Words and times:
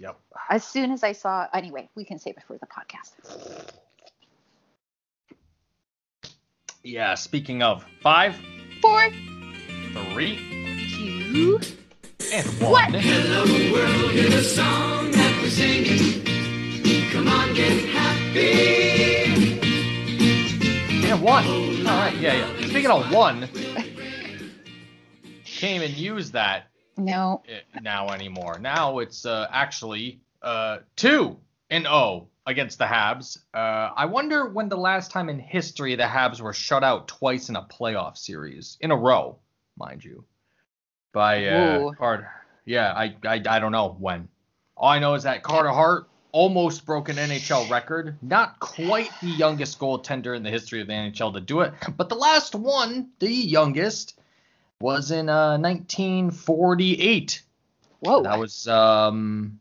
Yep. 0.00 0.18
As 0.48 0.64
soon 0.64 0.90
as 0.92 1.04
I 1.04 1.12
saw, 1.12 1.46
anyway, 1.52 1.88
we 1.94 2.04
can 2.06 2.18
save 2.18 2.38
it 2.38 2.42
for 2.46 2.56
the 2.58 2.66
podcast. 2.66 3.12
Yeah. 6.82 7.14
Speaking 7.14 7.62
of 7.62 7.84
five, 8.00 8.34
Four, 8.80 9.10
three, 10.12 10.38
two, 10.96 11.60
and 12.32 12.46
What? 12.62 12.90
one. 12.90 12.94
Hello 12.94 13.44
world, 13.72 14.10
here's 14.12 14.32
a 14.34 14.42
song 14.42 15.10
that 15.10 15.38
we're 15.42 15.50
singing. 15.50 16.24
Come 17.12 17.28
on, 17.28 17.52
get 17.54 17.70
happy. 17.90 19.60
And 21.10 21.20
one. 21.20 21.44
All 21.46 21.98
right. 21.98 22.16
Yeah. 22.16 22.34
Yeah. 22.58 22.66
Speaking 22.68 22.90
of 22.90 23.12
one, 23.12 23.48
came 25.44 25.82
and 25.82 25.92
used 25.92 26.32
that 26.32 26.69
no, 27.04 27.42
uh, 27.48 27.80
now 27.82 28.10
anymore. 28.10 28.58
Now 28.60 28.98
it's 28.98 29.26
uh, 29.26 29.46
actually 29.50 30.20
uh, 30.42 30.78
two 30.96 31.38
and 31.70 31.86
O 31.86 32.28
against 32.46 32.78
the 32.78 32.84
Habs. 32.84 33.38
Uh, 33.54 33.92
I 33.96 34.06
wonder 34.06 34.48
when 34.48 34.68
the 34.68 34.76
last 34.76 35.10
time 35.10 35.28
in 35.28 35.38
history 35.38 35.94
the 35.94 36.04
Habs 36.04 36.40
were 36.40 36.52
shut 36.52 36.84
out 36.84 37.08
twice 37.08 37.48
in 37.48 37.56
a 37.56 37.62
playoff 37.62 38.16
series 38.16 38.76
in 38.80 38.90
a 38.90 38.96
row, 38.96 39.38
mind 39.76 40.04
you. 40.04 40.24
By 41.12 41.46
uh, 41.46 41.92
Carter. 41.92 42.30
Yeah, 42.64 42.92
I, 42.92 43.16
I 43.24 43.42
I 43.48 43.58
don't 43.58 43.72
know 43.72 43.96
when. 43.98 44.28
All 44.76 44.90
I 44.90 44.98
know 44.98 45.14
is 45.14 45.24
that 45.24 45.42
Carter 45.42 45.70
Hart 45.70 46.08
almost 46.32 46.86
broke 46.86 47.08
an 47.08 47.16
NHL 47.16 47.68
record. 47.70 48.16
Not 48.22 48.60
quite 48.60 49.10
the 49.20 49.28
youngest 49.28 49.78
goaltender 49.78 50.36
in 50.36 50.42
the 50.42 50.50
history 50.50 50.80
of 50.80 50.86
the 50.86 50.92
NHL 50.92 51.34
to 51.34 51.40
do 51.40 51.60
it, 51.60 51.74
but 51.96 52.08
the 52.08 52.14
last 52.14 52.54
one, 52.54 53.10
the 53.18 53.30
youngest, 53.30 54.19
was 54.80 55.10
in 55.10 55.28
uh, 55.28 55.58
1948. 55.58 57.42
whoa, 58.00 58.22
That 58.22 58.38
was 58.38 58.66
um 58.66 59.60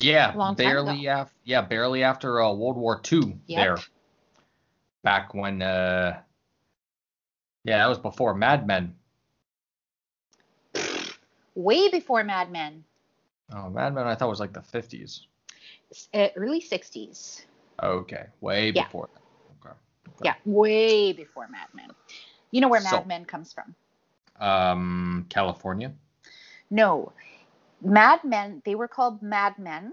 yeah, 0.00 0.52
barely 0.56 1.08
after 1.08 1.34
yeah, 1.44 1.62
barely 1.62 2.02
after 2.02 2.40
uh, 2.42 2.52
World 2.52 2.76
War 2.76 3.00
II 3.10 3.38
Yep. 3.46 3.58
there. 3.58 3.78
Back 5.02 5.34
when 5.34 5.62
uh 5.62 6.20
yeah, 7.64 7.78
that 7.78 7.88
was 7.88 7.98
before 7.98 8.34
Mad 8.34 8.66
Men. 8.66 8.94
way 11.54 11.88
before 11.88 12.24
Mad 12.24 12.50
Men, 12.50 12.84
Oh, 13.54 13.68
Mad 13.70 13.94
Men 13.94 14.06
I 14.06 14.14
thought 14.14 14.28
was 14.28 14.40
like 14.40 14.52
the 14.52 14.60
50s. 14.60 15.20
Uh, 16.12 16.28
early 16.36 16.60
'60s. 16.60 17.44
Okay, 17.82 18.26
way 18.40 18.70
Yeah. 18.70 18.84
before 18.84 19.08
that. 19.14 19.20
Okay. 19.66 19.76
Yeah, 20.24 20.34
way 20.44 21.12
before 21.12 21.46
Mad 21.48 21.68
Men. 21.74 21.90
You 22.54 22.60
know 22.60 22.68
where 22.68 22.80
Mad 22.80 22.90
So- 22.90 23.04
Men 23.04 23.24
comes 23.24 23.52
from? 23.52 23.74
Um 24.38 25.26
California. 25.28 25.92
No, 26.70 27.12
Mad 27.82 28.22
Men. 28.22 28.62
They 28.64 28.76
were 28.76 28.86
called 28.86 29.20
Mad 29.22 29.58
Men. 29.58 29.92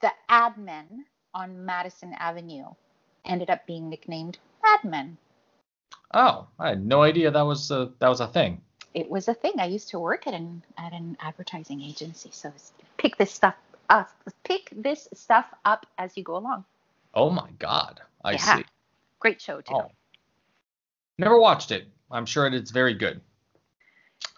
The 0.00 0.12
ad 0.28 0.56
men 0.56 1.06
on 1.34 1.64
Madison 1.66 2.12
Avenue 2.14 2.66
ended 3.24 3.50
up 3.50 3.66
being 3.66 3.88
nicknamed 3.90 4.38
Mad 4.62 4.84
Men. 4.84 5.18
Oh, 6.14 6.46
I 6.60 6.68
had 6.68 6.86
no 6.86 7.02
idea 7.02 7.32
that 7.32 7.42
was 7.42 7.72
a, 7.72 7.90
that 7.98 8.08
was 8.08 8.20
a 8.20 8.28
thing. 8.28 8.62
It 8.94 9.10
was 9.10 9.26
a 9.26 9.34
thing. 9.34 9.54
I 9.58 9.66
used 9.66 9.88
to 9.90 9.98
work 9.98 10.28
at 10.28 10.34
an 10.34 10.62
at 10.76 10.92
an 10.92 11.16
advertising 11.20 11.82
agency, 11.82 12.30
so 12.32 12.52
pick 12.96 13.16
this 13.16 13.32
stuff 13.32 13.56
up. 13.90 14.10
Pick 14.44 14.70
this 14.70 15.08
stuff 15.14 15.46
up 15.64 15.84
as 15.98 16.16
you 16.16 16.22
go 16.22 16.36
along. 16.36 16.64
Oh 17.12 17.30
my 17.30 17.50
god. 17.58 18.00
I 18.24 18.32
Yeah. 18.32 18.56
see. 18.56 18.64
Great 19.18 19.40
show 19.42 19.60
too. 19.60 19.74
Oh. 19.74 19.90
Never 21.18 21.38
watched 21.38 21.70
it. 21.72 21.88
I'm 22.10 22.24
sure 22.26 22.46
it's 22.46 22.70
very 22.70 22.94
good. 22.94 23.20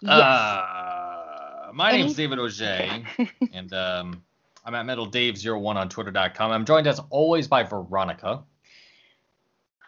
yes. 0.01 0.11
Uh, 0.11 1.69
my 1.73 1.91
Any- 1.91 2.03
name's 2.03 2.15
David 2.15 2.39
Auger, 2.39 3.03
and 3.53 3.73
um, 3.73 4.23
I'm 4.65 4.75
at 4.75 4.85
MetalDave01 4.85 5.75
on 5.75 5.89
Twitter.com. 5.89 6.51
I'm 6.51 6.65
joined 6.65 6.87
as 6.87 6.99
always 7.09 7.47
by 7.47 7.63
Veronica. 7.63 8.43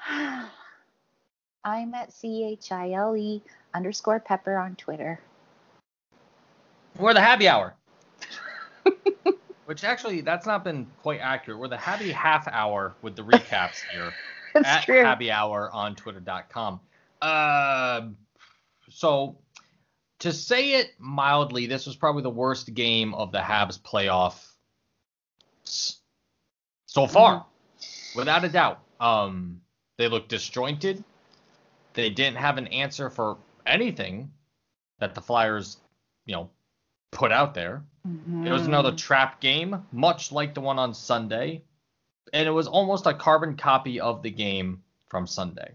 I'm 1.66 1.93
at 1.93 2.11
C 2.14 2.45
H 2.45 2.71
I 2.71 2.92
L 2.92 3.15
E 3.17 3.42
underscore 3.73 4.20
pepper 4.20 4.58
on 4.58 4.76
Twitter. 4.76 5.20
We're 6.98 7.14
the 7.14 7.21
Happy 7.21 7.48
Hour. 7.48 7.73
Which 9.65 9.83
actually, 9.86 10.21
that's 10.21 10.45
not 10.45 10.64
been 10.64 10.86
quite 11.02 11.21
accurate. 11.21 11.58
We're 11.59 11.70
the 11.70 11.77
Happy 11.77 12.11
Half 12.11 12.48
Hour 12.49 12.93
with 13.02 13.15
the 13.15 13.23
recaps 13.23 13.77
here 13.92 14.11
That's 14.64 14.67
at 14.67 14.83
true. 14.83 15.03
Happy 15.03 15.31
Hour 15.31 15.69
on 15.71 15.95
Twitter.com. 15.95 16.80
Uh, 17.21 18.02
so, 18.89 19.37
to 20.19 20.31
say 20.33 20.73
it 20.73 20.91
mildly, 20.99 21.65
this 21.67 21.86
was 21.86 21.95
probably 21.95 22.21
the 22.23 22.30
worst 22.30 22.73
game 22.73 23.14
of 23.14 23.31
the 23.31 23.39
Habs 23.39 23.80
playoff 23.80 24.36
so 25.64 27.08
far. 27.08 27.39
Mm-hmm. 27.39 28.19
without 28.19 28.43
a 28.45 28.49
doubt. 28.49 28.80
Um, 28.99 29.59
they 29.97 30.08
looked 30.08 30.30
disjointed. 30.30 31.03
They 31.93 32.09
didn't 32.09 32.37
have 32.37 32.58
an 32.58 32.67
answer 32.67 33.09
for 33.09 33.37
anything 33.65 34.31
that 34.99 35.15
the 35.15 35.21
Flyers, 35.21 35.77
you 36.25 36.35
know, 36.35 36.49
put 37.11 37.31
out 37.31 37.53
there. 37.53 37.83
It 38.45 38.52
was 38.52 38.67
another 38.67 38.91
Mhm. 38.91 38.97
trap 38.97 39.39
game, 39.41 39.85
much 39.91 40.31
like 40.31 40.53
the 40.53 40.61
one 40.61 40.77
on 40.77 40.93
Sunday, 40.93 41.64
and 42.32 42.48
it 42.48 42.52
was 42.52 42.67
almost 42.67 43.06
a 43.06 43.14
carbon 43.14 43.56
copy 43.56 44.00
of 44.00 44.22
the 44.22 44.32
game 44.32 44.82
from 45.08 45.28
Sunday. 45.28 45.72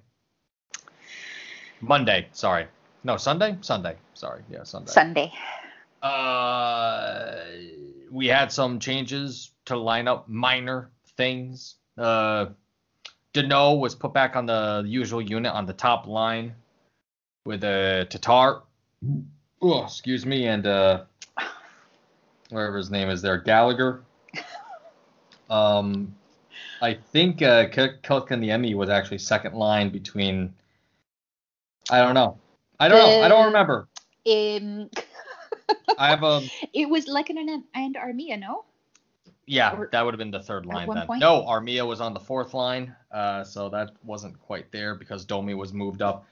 Monday, 1.81 2.29
sorry. 2.33 2.67
No, 3.05 3.17
Sunday? 3.17 3.57
Sunday. 3.61 3.97
Sorry. 4.15 4.43
Yeah, 4.51 4.65
Sunday. 4.65 4.91
Sunday. 4.91 5.33
Uh, 6.03 7.37
we 8.11 8.27
had 8.27 8.51
some 8.53 8.79
changes 8.79 9.51
to 9.67 9.77
line 9.77 10.09
up, 10.09 10.29
minor 10.29 10.91
things. 11.17 11.77
Uh, 11.97 12.47
Danault 13.35 13.79
was 13.81 13.95
put 13.95 14.13
back 14.13 14.37
on 14.37 14.47
the 14.47 14.83
usual 14.87 15.21
unit 15.21 15.53
on 15.53 15.67
the 15.67 15.73
top 15.73 16.07
line 16.07 16.55
with 17.45 17.63
uh, 17.63 18.05
Tatar. 18.07 18.63
Oh, 19.61 19.85
excuse 19.85 20.25
me, 20.25 20.47
and 20.47 20.67
uh, 20.67 21.05
whatever 22.51 22.77
his 22.77 22.91
name 22.91 23.09
is 23.09 23.23
there, 23.23 23.39
Gallagher. 23.39 24.03
Um, 25.51 26.15
I 26.81 26.95
think 26.95 27.43
uh, 27.43 27.67
Kotkaniemi 27.69 28.75
was 28.75 28.89
actually 28.89 29.19
second 29.19 29.55
line 29.55 29.91
between. 29.91 30.55
I 31.91 31.99
don't 31.99 32.15
know. 32.15 32.39
I 32.79 32.89
don't 32.89 32.99
know. 32.99 33.23
I 33.23 33.29
don't 33.29 33.47
remember. 33.47 33.89
Um, 34.31 34.91
I 35.99 36.09
have 36.09 36.23
a 36.23 36.43
it 36.73 36.89
was 36.89 37.07
Lehkonen 37.07 37.63
and 37.75 37.97
Armia, 37.97 38.39
no? 38.39 38.65
Yeah, 39.47 39.75
Or- 39.77 39.89
that 39.93 40.05
would 40.05 40.13
have 40.15 40.19
been 40.19 40.31
the 40.31 40.43
third 40.43 40.67
line 40.67 40.89
then. 40.93 41.07
point? 41.07 41.21
No, 41.21 41.43
Armia 41.43 41.87
was 41.87 42.01
on 42.03 42.13
the 42.13 42.21
fourth 42.21 42.53
line, 42.53 42.95
uh, 43.11 43.43
so 43.45 43.71
that 43.71 43.93
wasn't 44.05 44.39
quite 44.41 44.71
there 44.71 44.95
because 44.95 45.25
Domi 45.25 45.55
was 45.55 45.73
moved 45.73 46.03
up. 46.03 46.27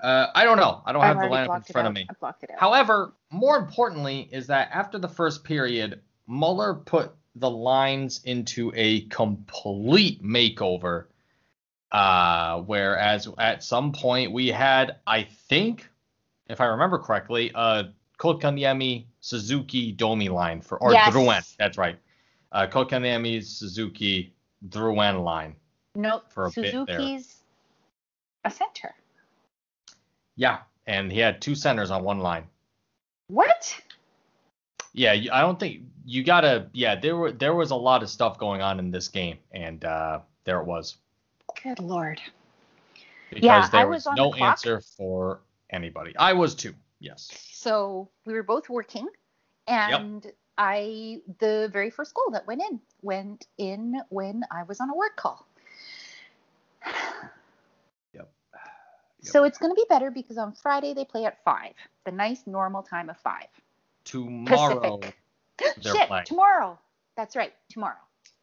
Uh, 0.00 0.26
I 0.34 0.44
don't 0.44 0.58
know. 0.58 0.82
I 0.84 0.92
don't 0.92 1.00
I've 1.02 1.08
have 1.08 1.16
the 1.16 1.22
already 1.22 1.34
lineup 1.34 1.40
in 1.40 1.46
blocked 1.46 1.70
it 1.70 1.72
front 1.72 1.86
out. 1.86 1.90
of 1.90 1.94
me. 1.94 2.06
I 2.08 2.12
blocked 2.20 2.42
it 2.44 2.50
out. 2.50 2.60
However, 2.60 3.14
more 3.30 3.56
importantly 3.56 4.28
is 4.30 4.46
that 4.48 4.68
after 4.72 4.98
the 4.98 5.08
first 5.08 5.42
period, 5.42 6.00
Muller 6.26 6.74
put 6.74 7.12
the 7.40 7.50
lines 7.50 8.20
into 8.24 8.72
a 8.74 9.02
complete 9.02 10.22
makeover. 10.22 11.06
Uh, 11.90 12.60
whereas 12.62 13.28
at 13.38 13.62
some 13.64 13.92
point 13.92 14.32
we 14.32 14.48
had, 14.48 14.96
I 15.06 15.22
think, 15.22 15.88
if 16.48 16.60
I 16.60 16.66
remember 16.66 16.98
correctly, 16.98 17.50
uh, 17.54 17.84
Kotkaniemi, 18.18 19.06
Suzuki, 19.20 19.92
Domi 19.92 20.28
line 20.28 20.60
for 20.60 20.78
or 20.78 20.92
Yes. 20.92 21.54
That's 21.58 21.78
right. 21.78 21.98
Uh, 22.52 22.66
Kotkaniemi, 22.66 23.42
Suzuki, 23.44 24.34
Drouin 24.68 25.22
line. 25.22 25.56
no, 25.94 26.22
for 26.28 26.46
a 26.46 26.50
bit 26.50 26.62
there. 26.62 26.98
Suzuki's 26.98 27.36
a 28.44 28.50
center. 28.50 28.94
Yeah, 30.36 30.58
and 30.86 31.10
he 31.12 31.18
had 31.18 31.40
two 31.40 31.54
centers 31.54 31.90
on 31.90 32.02
one 32.04 32.20
line. 32.20 32.44
What? 33.28 33.80
Yeah, 34.98 35.12
I 35.32 35.42
don't 35.42 35.60
think 35.60 35.82
you 36.04 36.24
gotta. 36.24 36.68
Yeah, 36.72 36.96
there 36.96 37.16
were 37.16 37.30
there 37.30 37.54
was 37.54 37.70
a 37.70 37.76
lot 37.76 38.02
of 38.02 38.10
stuff 38.10 38.36
going 38.38 38.62
on 38.62 38.80
in 38.80 38.90
this 38.90 39.06
game, 39.08 39.38
and 39.52 39.84
uh, 39.84 40.20
there 40.44 40.60
it 40.60 40.66
was 40.66 40.96
Good 41.62 41.78
lord. 41.78 42.20
because 43.30 43.44
Yeah, 43.44 43.68
I 43.72 43.78
there 43.78 43.88
was 43.88 44.04
was 44.04 44.06
on 44.08 44.16
no 44.16 44.30
the 44.32 44.38
clock. 44.38 44.50
answer 44.50 44.80
for 44.96 45.40
anybody. 45.70 46.16
I 46.16 46.32
was 46.32 46.54
too. 46.56 46.74
Yes. 46.98 47.30
So 47.52 48.08
we 48.26 48.32
were 48.34 48.42
both 48.42 48.68
working, 48.68 49.06
and 49.68 50.26
I 50.58 51.20
the 51.38 51.70
very 51.72 51.90
first 51.90 52.12
goal 52.14 52.32
that 52.32 52.46
went 52.48 52.62
in 52.68 52.80
went 53.02 53.46
in 53.58 54.00
when 54.08 54.42
I 54.50 54.64
was 54.64 54.80
on 54.80 54.90
a 54.90 54.94
work 54.96 55.16
call. 55.16 55.46
Yep. 58.14 58.30
So 59.20 59.44
it's 59.44 59.58
going 59.58 59.70
to 59.70 59.74
be 59.74 59.84
better 59.88 60.10
because 60.10 60.38
on 60.38 60.52
Friday 60.54 60.94
they 60.94 61.04
play 61.04 61.24
at 61.24 61.42
five, 61.44 61.74
the 62.04 62.12
nice 62.12 62.46
normal 62.46 62.82
time 62.82 63.10
of 63.10 63.16
five. 63.18 63.48
Tomorrow. 64.08 64.98
Pacific. 64.98 65.16
they're 65.82 65.94
Shit, 65.94 66.08
playing. 66.08 66.24
tomorrow. 66.24 66.78
That's 67.16 67.36
right, 67.36 67.52
tomorrow. 67.68 67.96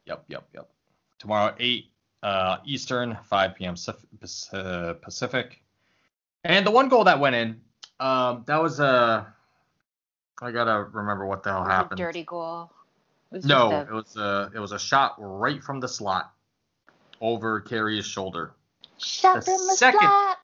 Yep, 0.05 0.25
yep, 0.27 0.47
yep. 0.53 0.69
Tomorrow, 1.17 1.55
8 1.59 1.85
uh, 2.23 2.57
Eastern, 2.65 3.17
5 3.23 3.55
p.m. 3.55 3.75
Uh, 4.53 4.93
Pacific. 5.01 5.61
And 6.43 6.65
the 6.67 6.71
one 6.71 6.89
goal 6.89 7.05
that 7.05 7.19
went 7.19 7.35
in, 7.35 7.61
um, 7.99 8.43
that 8.47 8.61
was 8.61 8.79
a. 8.79 9.33
I 10.41 10.51
gotta 10.51 10.83
remember 10.91 11.25
what 11.25 11.41
the 11.43 11.49
hell 11.51 11.59
It 11.61 11.63
was 11.63 11.69
a 11.69 11.71
happened. 11.73 11.97
dirty 11.97 12.23
goal. 12.23 12.71
It 13.31 13.45
No, 13.45 13.71
just 13.71 13.89
it 13.89 13.93
was 13.93 14.17
a 14.17 14.51
it 14.53 14.59
was 14.59 14.71
a 14.73 14.79
shot 14.79 15.15
right 15.17 15.63
from 15.63 15.79
the 15.79 15.87
slot 15.87 16.31
over 17.21 17.61
Carey's 17.61 18.05
shoulder. 18.05 18.53
shot 18.97 19.35
the 19.37 19.41
from 19.43 19.67
the 19.67 19.73
second- 19.75 20.01
slot. 20.01 20.37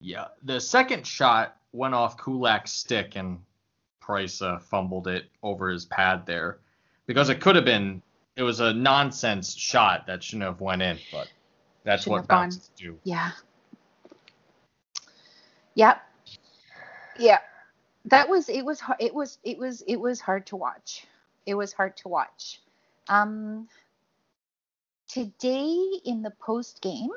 Yeah, 0.00 0.26
the 0.42 0.60
second 0.60 1.06
shot 1.06 1.56
went 1.72 1.94
off 1.94 2.16
Kulak's 2.16 2.72
stick 2.72 3.16
and 3.16 3.38
Price 4.06 4.40
uh, 4.40 4.58
fumbled 4.60 5.08
it 5.08 5.24
over 5.42 5.68
his 5.68 5.84
pad 5.86 6.24
there 6.26 6.58
because 7.06 7.28
it 7.28 7.40
could 7.40 7.56
have 7.56 7.64
been. 7.64 8.00
It 8.36 8.44
was 8.44 8.60
a 8.60 8.72
nonsense 8.72 9.52
shot 9.56 10.06
that 10.06 10.22
shouldn't 10.22 10.44
have 10.44 10.60
went 10.60 10.80
in, 10.82 10.98
but 11.10 11.28
that's 11.84 12.04
Shouldn't 12.04 12.12
what 12.12 12.18
have 12.18 12.28
gone. 12.28 12.42
bounces 12.44 12.70
do. 12.76 12.96
Yeah. 13.02 13.32
Yep. 15.74 16.00
Yeah. 17.18 17.38
That 18.04 18.28
was 18.28 18.48
it 18.48 18.64
was 18.64 18.78
har- 18.78 18.96
it 19.00 19.12
was 19.14 19.38
it 19.42 19.58
was 19.58 19.82
it 19.88 19.96
was 19.96 20.20
hard 20.20 20.46
to 20.46 20.56
watch. 20.56 21.04
It 21.46 21.54
was 21.54 21.72
hard 21.72 21.96
to 21.98 22.08
watch. 22.08 22.60
Um 23.08 23.68
today 25.08 26.00
in 26.04 26.22
the 26.22 26.30
post 26.38 26.80
game, 26.82 27.10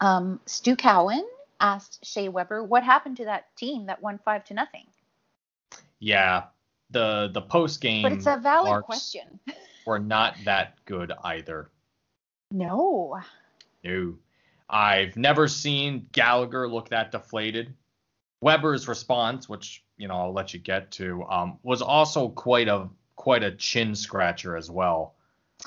um 0.00 0.40
Stu 0.46 0.76
Cowan 0.76 1.26
asked 1.60 2.04
Shea 2.06 2.28
Weber 2.28 2.64
what 2.64 2.82
happened 2.84 3.18
to 3.18 3.24
that 3.26 3.54
team 3.56 3.86
that 3.86 4.00
won 4.02 4.18
five 4.24 4.44
to 4.46 4.54
nothing. 4.54 4.86
Yeah, 6.02 6.46
the 6.90 7.30
the 7.32 7.40
post 7.40 7.80
game. 7.80 8.02
But 8.02 8.12
it's 8.12 8.26
a 8.26 8.36
valid 8.36 8.82
question. 8.82 9.38
Were 9.86 10.00
not 10.00 10.34
that 10.44 10.84
good 10.84 11.12
either. 11.22 11.70
No. 12.50 13.20
No. 13.84 14.14
I've 14.68 15.16
never 15.16 15.46
seen 15.46 16.08
Gallagher 16.10 16.68
look 16.68 16.88
that 16.88 17.12
deflated. 17.12 17.74
Weber's 18.40 18.88
response, 18.88 19.48
which 19.48 19.84
you 19.96 20.08
know 20.08 20.16
I'll 20.16 20.32
let 20.32 20.52
you 20.52 20.58
get 20.58 20.90
to, 20.92 21.22
um, 21.24 21.58
was 21.62 21.82
also 21.82 22.30
quite 22.30 22.66
a 22.66 22.88
quite 23.14 23.44
a 23.44 23.52
chin 23.52 23.94
scratcher 23.94 24.56
as 24.56 24.68
well. 24.68 25.14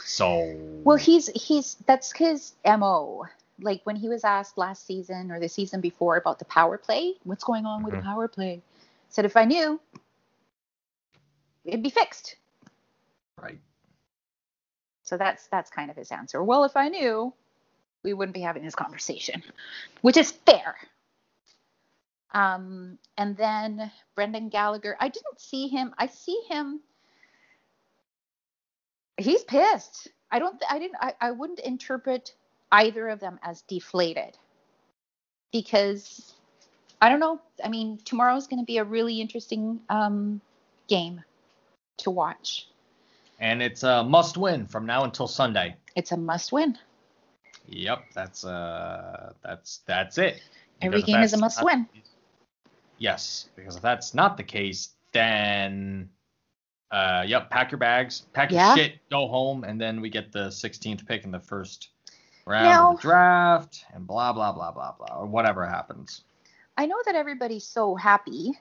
So 0.03 0.53
Well, 0.83 0.97
he's 0.97 1.27
he's 1.27 1.75
that's 1.85 2.11
his 2.11 2.55
mo. 2.65 3.23
Like 3.61 3.79
when 3.85 3.95
he 3.95 4.09
was 4.09 4.25
asked 4.25 4.57
last 4.57 4.85
season 4.85 5.31
or 5.31 5.39
the 5.39 5.47
season 5.47 5.79
before 5.79 6.17
about 6.17 6.39
the 6.39 6.45
power 6.45 6.77
play, 6.77 7.13
what's 7.23 7.45
going 7.45 7.65
on 7.65 7.83
with 7.83 7.93
Mhm. 7.93 7.99
the 7.99 8.03
power 8.03 8.27
play? 8.27 8.61
Said 9.07 9.23
if 9.23 9.37
I 9.37 9.45
knew, 9.45 9.79
it'd 11.65 11.83
be 11.83 11.89
fixed. 11.89 12.35
right. 13.41 13.59
So 15.03 15.17
that's 15.17 15.47
that's 15.47 15.69
kind 15.69 15.91
of 15.91 15.97
his 15.97 16.11
answer. 16.11 16.43
Well, 16.43 16.63
if 16.63 16.75
I 16.75 16.89
knew, 16.89 17.33
we 18.03 18.13
wouldn't 18.13 18.33
be 18.33 18.41
having 18.41 18.63
this 18.63 18.75
conversation, 18.75 19.43
which 20.01 20.17
is 20.17 20.31
fair. 20.31 20.75
Um, 22.33 22.97
and 23.17 23.37
then 23.37 23.91
Brendan 24.15 24.49
Gallagher, 24.49 24.97
I 24.99 25.09
didn't 25.09 25.39
see 25.39 25.67
him. 25.67 25.93
I 25.97 26.07
see 26.07 26.41
him. 26.49 26.81
He's 29.17 29.43
pissed. 29.43 30.09
I 30.31 30.39
don't. 30.39 30.61
I 30.69 30.79
didn't. 30.79 30.97
I, 30.99 31.13
I 31.21 31.31
wouldn't 31.31 31.59
interpret 31.59 32.33
either 32.71 33.07
of 33.09 33.19
them 33.19 33.39
as 33.43 33.61
deflated 33.61 34.37
because 35.51 36.33
I 37.01 37.09
don't 37.09 37.19
know. 37.19 37.39
I 37.63 37.69
mean, 37.69 37.99
tomorrow's 38.03 38.47
going 38.47 38.59
to 38.59 38.65
be 38.65 38.79
a 38.79 38.83
really 38.83 39.21
interesting 39.21 39.79
um, 39.89 40.41
game 40.87 41.23
to 41.97 42.11
watch. 42.11 42.67
And 43.39 43.61
it's 43.61 43.83
a 43.83 44.03
must 44.03 44.37
win 44.37 44.65
from 44.65 44.85
now 44.85 45.03
until 45.03 45.27
Sunday. 45.27 45.75
It's 45.95 46.11
a 46.11 46.17
must 46.17 46.51
win. 46.51 46.77
Yep, 47.67 48.03
that's 48.13 48.45
uh 48.45 49.33
that's 49.43 49.79
that's 49.85 50.17
it. 50.17 50.41
Every 50.81 50.99
Because 50.99 51.13
game 51.13 51.23
is 51.23 51.33
a 51.33 51.37
must 51.37 51.57
not- 51.57 51.65
win. 51.65 51.87
Yes, 52.97 53.49
because 53.55 53.75
if 53.75 53.81
that's 53.81 54.13
not 54.13 54.37
the 54.37 54.43
case, 54.43 54.89
then 55.11 56.09
uh 56.91 57.23
yep, 57.27 57.49
pack 57.49 57.71
your 57.71 57.79
bags, 57.79 58.21
pack 58.33 58.51
Yeah. 58.51 58.67
your 58.75 58.77
shit, 58.85 58.99
go 59.09 59.27
home, 59.27 59.63
and 59.63 59.79
then 59.81 59.99
we 59.99 60.09
get 60.09 60.31
the 60.31 60.47
16th 60.51 61.05
pick 61.05 61.23
in 61.25 61.31
the 61.31 61.39
first 61.39 61.89
round 62.45 62.65
Now- 62.65 62.91
of 62.91 62.97
the 62.97 63.01
draft, 63.01 63.85
and 63.93 64.05
blah 64.07 64.31
blah 64.31 64.51
blah 64.51 64.71
blah 64.71 64.93
blah, 64.93 65.17
or 65.17 65.25
whatever 65.25 65.65
happens. 65.65 66.23
I 66.77 66.85
know 66.85 66.97
that 67.05 67.15
everybody's 67.15 67.65
so 67.65 67.95
happy 67.95 68.51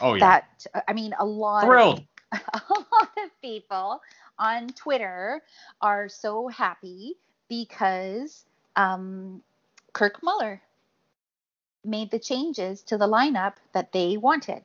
Oh 0.00 0.14
yeah, 0.14 0.40
that 0.74 0.84
I 0.86 0.92
mean 0.92 1.14
a 1.18 1.24
lot 1.24 1.64
thrilled. 1.64 1.98
Of, 2.00 2.04
a 2.32 2.62
lot 2.70 3.10
of 3.24 3.30
people 3.42 4.00
on 4.38 4.68
Twitter 4.68 5.42
are 5.80 6.08
so 6.08 6.48
happy 6.48 7.14
because 7.48 8.44
um, 8.76 9.42
Kirk 9.92 10.22
Muller 10.22 10.60
made 11.84 12.10
the 12.10 12.18
changes 12.18 12.82
to 12.82 12.98
the 12.98 13.08
lineup 13.08 13.54
that 13.72 13.92
they 13.92 14.16
wanted. 14.16 14.62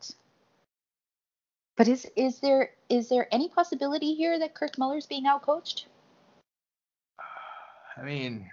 But 1.75 1.87
is 1.87 2.07
is 2.15 2.39
there 2.39 2.71
is 2.89 3.09
there 3.09 3.27
any 3.31 3.49
possibility 3.49 4.13
here 4.15 4.39
that 4.39 4.55
Kirk 4.55 4.77
Muller's 4.77 5.05
being 5.05 5.25
outcoached? 5.25 5.85
I 7.97 8.01
mean, 8.03 8.49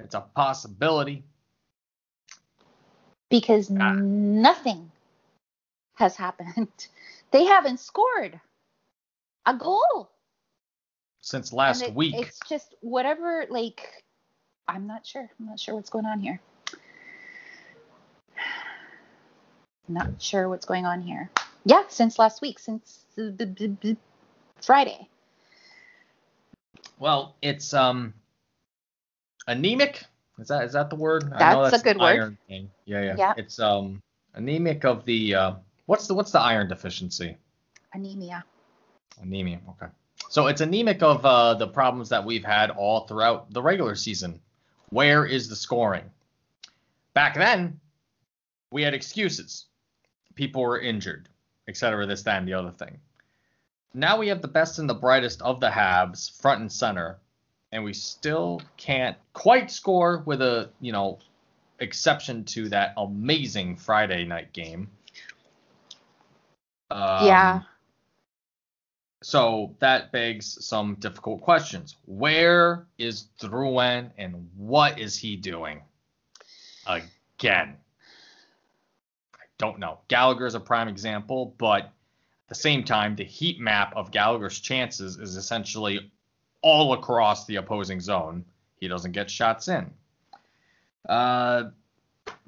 it's 0.00 0.14
a 0.14 0.20
possibility. 0.20 1.24
Because 3.30 3.70
Ah. 3.70 3.94
nothing 3.94 4.90
has 5.94 6.16
happened. 6.16 6.88
They 7.32 7.44
haven't 7.44 7.80
scored 7.80 8.40
a 9.46 9.54
goal. 9.56 10.10
Since 11.20 11.52
last 11.52 11.82
it- 11.84 11.94
week, 11.94 12.14
It's 12.14 12.40
just 12.48 12.74
whatever, 12.80 13.46
like, 13.48 14.04
I'm 14.68 14.86
not 14.86 15.06
sure. 15.06 15.28
I'm 15.40 15.46
not 15.46 15.60
sure 15.60 15.74
what's 15.74 15.90
going 15.90 16.06
on 16.06 16.20
here. 16.20 16.40
Not 19.88 20.22
sure 20.22 20.48
what's 20.48 20.64
going 20.66 20.86
on 20.86 21.02
here. 21.02 21.30
Yeah, 21.64 21.84
since 21.88 22.18
last 22.18 22.40
week, 22.42 22.58
since 22.58 23.04
Friday. 24.62 25.08
well, 26.98 27.34
it's 27.42 27.74
um 27.74 28.14
anemic. 29.46 30.04
Is 30.38 30.48
that 30.48 30.64
is 30.64 30.72
that 30.72 30.90
the 30.90 30.96
word? 30.96 31.30
That's 31.30 31.72
a 31.72 31.78
good 31.78 31.98
word. 31.98 32.16
iron 32.16 32.38
Thing. 32.48 32.70
Yeah, 32.84 33.02
yeah, 33.02 33.16
Yeah. 33.16 33.34
It's 33.36 33.58
um 33.60 34.00
anemic 34.34 34.84
of 34.84 35.04
the 35.04 35.34
uh 35.34 35.54
what's 35.86 36.06
the 36.06 36.14
what's 36.14 36.30
the 36.30 36.40
iron 36.40 36.68
deficiency? 36.68 37.36
Anemia. 37.92 38.44
Anemia. 39.20 39.60
Okay. 39.70 39.92
So 40.28 40.46
it's 40.46 40.60
anemic 40.60 41.02
of 41.02 41.24
uh, 41.26 41.54
the 41.54 41.66
problems 41.66 42.08
that 42.08 42.24
we've 42.24 42.44
had 42.44 42.70
all 42.70 43.06
throughout 43.06 43.52
the 43.52 43.62
regular 43.62 43.94
season. 43.94 44.40
Where 44.90 45.26
is 45.26 45.48
the 45.48 45.56
scoring? 45.56 46.10
Back 47.14 47.34
then, 47.34 47.80
we 48.70 48.82
had 48.82 48.94
excuses. 48.94 49.66
People 50.34 50.62
were 50.62 50.80
injured, 50.80 51.28
etc. 51.68 52.06
This, 52.06 52.22
that, 52.22 52.38
and 52.38 52.48
the 52.48 52.54
other 52.54 52.70
thing. 52.70 52.98
Now 53.94 54.16
we 54.16 54.28
have 54.28 54.40
the 54.40 54.48
best 54.48 54.78
and 54.78 54.88
the 54.88 54.94
brightest 54.94 55.42
of 55.42 55.60
the 55.60 55.68
Habs 55.68 56.40
front 56.40 56.62
and 56.62 56.72
center, 56.72 57.18
and 57.70 57.84
we 57.84 57.92
still 57.92 58.62
can't 58.78 59.16
quite 59.34 59.70
score 59.70 60.22
with 60.24 60.40
a 60.40 60.70
you 60.80 60.92
know 60.92 61.18
exception 61.78 62.44
to 62.44 62.70
that 62.70 62.94
amazing 62.96 63.76
Friday 63.76 64.24
night 64.24 64.52
game. 64.54 64.88
Um, 66.92 67.26
yeah. 67.26 67.62
so 69.22 69.74
that 69.78 70.12
begs 70.12 70.64
some 70.64 70.96
difficult 70.96 71.40
questions. 71.40 71.96
Where 72.04 72.86
is 72.98 73.28
Drouin 73.40 74.10
and 74.18 74.48
what 74.56 74.98
is 74.98 75.16
he 75.16 75.36
doing? 75.36 75.82
Again. 76.86 77.76
I 79.34 79.44
don't 79.58 79.78
know. 79.78 80.00
Gallagher 80.08 80.46
is 80.46 80.54
a 80.54 80.60
prime 80.60 80.88
example, 80.88 81.54
but 81.58 81.84
at 81.84 82.48
the 82.48 82.54
same 82.54 82.84
time, 82.84 83.16
the 83.16 83.24
heat 83.24 83.60
map 83.60 83.92
of 83.96 84.10
Gallagher's 84.10 84.60
chances 84.60 85.16
is 85.18 85.36
essentially 85.36 86.12
all 86.60 86.92
across 86.92 87.46
the 87.46 87.56
opposing 87.56 88.00
zone. 88.00 88.44
He 88.80 88.88
doesn't 88.88 89.12
get 89.12 89.30
shots 89.30 89.68
in. 89.68 89.90
Uh, 91.08 91.70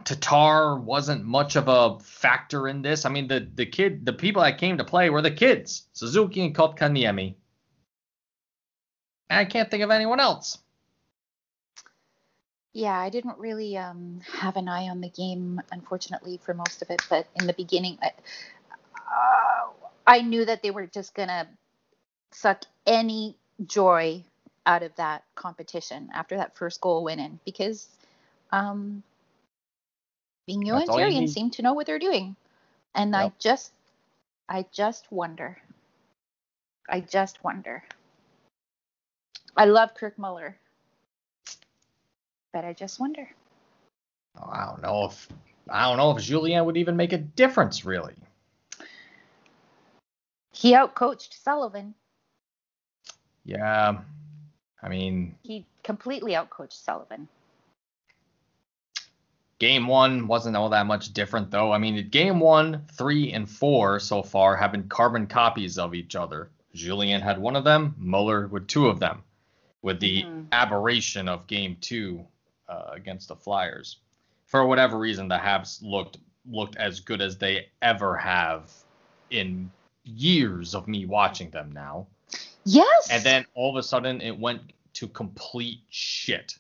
Tatar 0.02 0.76
wasn't 0.78 1.24
much 1.24 1.56
of 1.56 1.68
a 1.68 1.98
factor 2.00 2.68
in 2.68 2.82
this. 2.82 3.04
I 3.04 3.10
mean, 3.10 3.28
the 3.28 3.48
the 3.54 3.66
kid, 3.66 4.04
the 4.04 4.12
people 4.12 4.42
that 4.42 4.58
came 4.58 4.78
to 4.78 4.84
play 4.84 5.10
were 5.10 5.22
the 5.22 5.30
kids, 5.30 5.86
Suzuki 5.92 6.44
and 6.44 6.54
Kotkaniemi. 6.54 7.34
And 9.30 9.40
I 9.40 9.44
can't 9.44 9.70
think 9.70 9.82
of 9.82 9.90
anyone 9.90 10.20
else. 10.20 10.58
Yeah, 12.72 12.98
I 12.98 13.08
didn't 13.08 13.38
really 13.38 13.76
um, 13.76 14.20
have 14.32 14.56
an 14.56 14.68
eye 14.68 14.88
on 14.88 15.00
the 15.00 15.08
game, 15.08 15.60
unfortunately, 15.70 16.40
for 16.42 16.54
most 16.54 16.82
of 16.82 16.90
it. 16.90 17.00
But 17.08 17.26
in 17.36 17.46
the 17.46 17.52
beginning, 17.52 17.98
I, 18.02 18.10
uh, 18.96 19.70
I 20.06 20.22
knew 20.22 20.44
that 20.44 20.62
they 20.62 20.72
were 20.72 20.86
just 20.86 21.14
gonna 21.14 21.48
suck 22.32 22.64
any 22.84 23.36
joy 23.64 24.24
out 24.66 24.82
of 24.82 24.94
that 24.96 25.22
competition 25.34 26.10
after 26.12 26.36
that 26.36 26.56
first 26.56 26.80
goal 26.80 27.04
went 27.04 27.20
in 27.20 27.38
because 27.44 27.86
um, 28.50 29.02
Vigneault 30.48 30.80
and 30.80 30.88
That's 30.88 30.90
Therrien 30.90 31.28
seem 31.28 31.50
to 31.50 31.62
know 31.62 31.72
what 31.72 31.86
they're 31.86 31.98
doing, 31.98 32.36
and 32.94 33.14
I 33.16 33.32
just, 33.38 33.72
I 34.48 34.66
just 34.72 35.10
wonder. 35.10 35.58
I 36.88 37.00
just 37.00 37.42
wonder. 37.42 37.82
I 39.56 39.64
love 39.64 39.94
Kirk 39.94 40.18
Muller, 40.18 40.56
but 42.52 42.64
I 42.64 42.72
just 42.72 43.00
wonder. 43.00 43.28
Oh, 44.36 44.50
I 44.50 44.66
don't 44.66 44.82
know 44.82 45.06
if 45.06 45.28
I 45.70 45.88
don't 45.88 45.96
know 45.96 46.10
if 46.10 46.22
Julien 46.22 46.64
would 46.66 46.76
even 46.76 46.96
make 46.96 47.12
a 47.12 47.18
difference, 47.18 47.84
really. 47.84 48.14
He 50.52 50.72
outcoached 50.72 51.42
Sullivan. 51.42 51.94
Yeah. 53.44 54.00
I 54.82 54.88
mean, 54.88 55.34
He 55.42 55.64
completely 55.82 56.32
outcoached 56.32 56.84
Sullivan. 56.84 57.28
Game 59.58 59.87
one 59.87 60.26
wasn't 60.26 60.56
all 60.56 60.68
that 60.70 60.87
much 60.87 61.12
different, 61.12 61.50
though. 61.50 61.73
I 61.73 61.78
mean, 61.78 62.08
game 62.08 62.40
one, 62.40 62.84
three, 62.92 63.32
and 63.32 63.49
four 63.49 64.00
so 64.00 64.23
far 64.23 64.56
have 64.56 64.73
been 64.73 64.88
carbon 64.88 65.26
copies 65.26 65.78
of 65.78 65.94
each 65.94 66.16
other. 66.16 66.50
Julien 66.75 67.20
had 67.20 67.38
one 67.38 67.54
of 67.54 67.62
them, 67.64 67.94
Muller 67.96 68.49
with 68.49 68.66
two 68.66 68.88
of 68.88 68.99
them, 68.99 69.23
with 69.82 70.00
the 70.00 70.25
Mhm. 70.25 70.46
aberration 70.52 71.28
of 71.28 71.46
game 71.46 71.76
two 71.80 72.26
uh, 72.68 72.90
against 72.92 73.28
the 73.28 73.37
Flyers. 73.37 73.99
For 74.46 74.66
whatever 74.66 74.99
reason, 74.99 75.28
the 75.28 75.37
Habs 75.37 75.82
looked 75.82 76.18
looked 76.46 76.76
as 76.76 77.00
good 77.00 77.23
as 77.23 77.38
they 77.38 77.68
ever 77.80 78.16
have 78.16 78.70
in 79.30 79.70
years 80.04 80.75
of 80.75 80.87
me 80.88 81.06
watching 81.06 81.49
them 81.50 81.73
now. 81.73 82.06
Yes. 82.64 83.08
And 83.11 83.23
then 83.25 83.46
all 83.54 83.70
of 83.70 83.76
a 83.76 83.82
sudden, 83.82 84.20
it 84.20 84.38
went 84.38 84.61
to 84.94 85.08
complete 85.08 85.80
shit. 85.90 86.58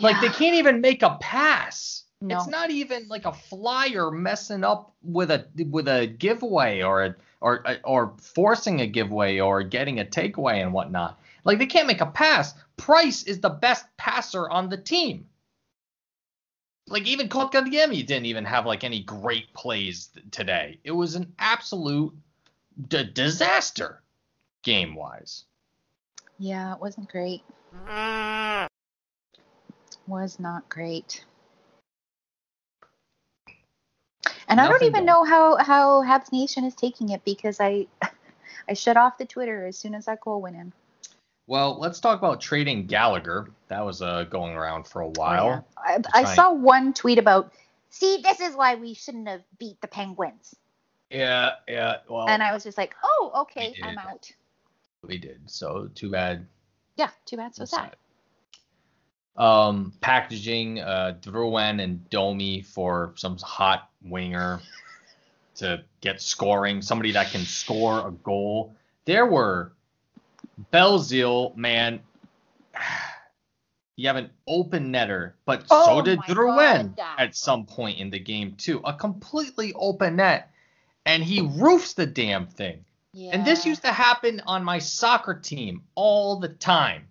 Like 0.00 0.20
they 0.20 0.28
can't 0.28 0.56
even 0.56 0.80
make 0.80 1.02
a 1.02 1.16
pass. 1.20 2.04
No. 2.22 2.36
It's 2.36 2.48
not 2.48 2.70
even 2.70 3.08
like 3.08 3.24
a 3.24 3.32
flyer 3.32 4.10
messing 4.10 4.62
up 4.64 4.94
with 5.02 5.30
a 5.30 5.46
with 5.70 5.88
a 5.88 6.06
giveaway 6.06 6.82
or 6.82 7.04
a 7.04 7.16
or 7.40 7.64
or 7.84 8.14
forcing 8.20 8.80
a 8.80 8.86
giveaway 8.86 9.38
or 9.38 9.62
getting 9.62 10.00
a 10.00 10.04
takeaway 10.04 10.62
and 10.62 10.72
whatnot. 10.72 11.18
Like 11.44 11.58
they 11.58 11.66
can't 11.66 11.86
make 11.86 12.02
a 12.02 12.06
pass. 12.06 12.54
Price 12.76 13.22
is 13.22 13.40
the 13.40 13.48
best 13.48 13.86
passer 13.96 14.48
on 14.48 14.68
the 14.68 14.76
team. 14.76 15.26
Like 16.88 17.06
even 17.06 17.28
Kotkaniemi 17.28 18.04
didn't 18.06 18.26
even 18.26 18.44
have 18.44 18.66
like 18.66 18.84
any 18.84 19.02
great 19.02 19.52
plays 19.54 20.10
today. 20.30 20.78
It 20.84 20.90
was 20.90 21.14
an 21.14 21.32
absolute 21.38 22.12
d- 22.88 23.10
disaster 23.14 24.02
game 24.62 24.94
wise. 24.94 25.44
Yeah, 26.38 26.74
it 26.74 26.80
wasn't 26.80 27.08
great. 27.08 27.42
Was 30.10 30.40
not 30.40 30.68
great. 30.68 31.24
And 34.48 34.60
I 34.60 34.66
don't 34.66 34.82
even 34.82 35.04
know 35.04 35.22
how 35.22 35.56
how 35.56 36.02
Habs 36.02 36.32
Nation 36.32 36.64
is 36.64 36.74
taking 36.74 37.10
it 37.10 37.24
because 37.24 37.60
I 37.60 37.86
I 38.68 38.72
shut 38.74 38.96
off 38.96 39.18
the 39.18 39.24
Twitter 39.24 39.66
as 39.66 39.78
soon 39.78 39.94
as 39.94 40.06
that 40.06 40.20
goal 40.20 40.40
went 40.42 40.56
in. 40.56 40.72
Well, 41.46 41.78
let's 41.78 42.00
talk 42.00 42.18
about 42.18 42.40
trading 42.40 42.86
Gallagher. 42.86 43.52
That 43.68 43.86
was 43.86 44.02
uh, 44.02 44.24
going 44.24 44.54
around 44.54 44.88
for 44.88 45.02
a 45.02 45.06
Oh, 45.06 45.12
while. 45.14 45.46
yeah. 45.46 45.60
I, 45.76 46.02
I 46.12 46.34
saw 46.34 46.52
one 46.52 46.92
tweet 46.92 47.18
about, 47.18 47.52
see, 47.90 48.20
this 48.22 48.40
is 48.40 48.56
why 48.56 48.74
we 48.74 48.94
shouldn't 48.94 49.28
have 49.28 49.42
beat 49.58 49.80
the 49.80 49.88
Penguins. 49.88 50.56
Yeah, 51.10 51.52
yeah. 51.68 51.98
Well, 52.08 52.28
and 52.28 52.42
I 52.42 52.52
was 52.52 52.64
just 52.64 52.78
like, 52.78 52.94
oh, 53.04 53.32
okay. 53.42 53.74
I'm 53.82 53.98
out. 53.98 54.30
we 55.06 55.18
did. 55.18 55.40
So 55.46 55.88
too 55.94 56.10
bad. 56.10 56.46
Yeah, 56.96 57.10
too 57.26 57.36
bad, 57.36 57.54
so 57.54 57.64
sad. 57.64 57.76
sad. 57.80 57.96
Um, 59.40 59.94
packaging 60.02 60.80
uh, 60.80 61.16
Drouin 61.22 61.82
and 61.82 62.08
Domi 62.10 62.60
for 62.60 63.14
some 63.16 63.38
hot 63.38 63.88
winger 64.04 64.60
to 65.54 65.82
get 66.02 66.20
scoring, 66.20 66.82
somebody 66.82 67.12
that 67.12 67.30
can 67.30 67.40
score 67.40 68.06
a 68.06 68.10
goal. 68.10 68.76
There 69.06 69.24
were 69.24 69.72
Belzile, 70.72 71.56
man. 71.56 72.00
You 73.96 74.08
have 74.08 74.16
an 74.16 74.30
open 74.46 74.92
netter, 74.92 75.32
but 75.44 75.68
so 75.68 75.76
Oh 75.86 76.02
did 76.02 76.18
my 76.18 76.24
Drouin 76.26 76.96
God. 76.96 77.18
at 77.18 77.36
some 77.36 77.66
point 77.66 77.98
in 77.98 78.10
the 78.10 78.18
game 78.18 78.56
too. 78.56 78.80
A 78.84 78.94
completely 78.94 79.72
open 79.74 80.16
net, 80.16 80.50
and 81.04 81.22
he 81.22 81.40
roofs 81.40 81.94
the 81.94 82.06
damn 82.06 82.46
thing. 82.46 82.84
Yeah. 83.12 83.30
And 83.32 83.46
this 83.46 83.66
used 83.66 83.82
to 83.82 83.92
happen 83.92 84.40
on 84.46 84.64
my 84.64 84.78
soccer 84.78 85.34
team 85.34 85.82
all 85.94 86.38
the 86.40 86.48
time. 86.48 87.08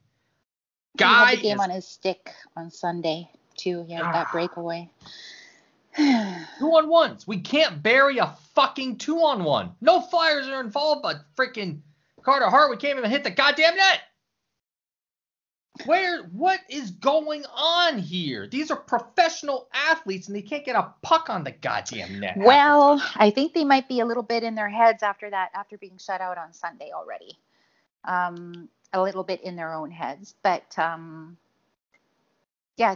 He 0.99 1.03
had 1.05 1.25
Guy 1.25 1.35
the 1.35 1.41
game 1.41 1.55
is 1.55 1.61
on 1.61 1.69
his 1.69 1.87
stick 1.87 2.33
on 2.55 2.69
Sunday 2.71 3.29
too. 3.57 3.83
He 3.87 3.93
had 3.93 4.03
Ah. 4.03 4.11
that 4.11 4.31
breakaway. 4.31 4.89
two 5.97 6.03
on 6.03 6.87
ones. 6.87 7.27
We 7.27 7.39
can't 7.39 7.81
bury 7.81 8.19
a 8.19 8.27
fucking 8.53 8.97
two 8.97 9.17
on 9.19 9.43
one. 9.43 9.71
No 9.81 10.01
flyers 10.01 10.47
are 10.47 10.61
involved, 10.61 11.01
but 11.01 11.17
freaking 11.35 11.81
Carter 12.21 12.49
Hart, 12.49 12.69
we 12.69 12.77
can't 12.77 12.97
even 12.97 13.09
hit 13.09 13.23
the 13.23 13.31
goddamn 13.31 13.75
net. 13.75 14.01
Where 15.85 16.23
what 16.25 16.59
is 16.69 16.91
going 16.91 17.45
on 17.55 17.99
here? 17.99 18.47
These 18.47 18.69
are 18.69 18.75
professional 18.75 19.69
athletes 19.73 20.27
and 20.27 20.35
they 20.35 20.41
can't 20.41 20.65
get 20.65 20.75
a 20.75 20.93
puck 21.01 21.29
on 21.29 21.45
the 21.45 21.51
goddamn 21.51 22.19
net. 22.19 22.35
well, 22.37 23.01
I 23.15 23.29
think 23.29 23.53
they 23.53 23.63
might 23.63 23.87
be 23.87 24.01
a 24.01 24.05
little 24.05 24.23
bit 24.23 24.43
in 24.43 24.55
their 24.55 24.67
heads 24.69 25.03
after 25.03 25.29
that, 25.29 25.51
after 25.53 25.77
being 25.77 25.97
shut 25.97 26.19
out 26.19 26.37
on 26.37 26.51
Sunday 26.53 26.91
already. 26.93 27.39
Um, 28.03 28.67
a 28.93 29.01
little 29.01 29.23
bit 29.23 29.41
in 29.41 29.55
their 29.55 29.73
own 29.73 29.91
heads, 29.91 30.35
but 30.43 30.77
um, 30.77 31.37
yeah, 32.77 32.95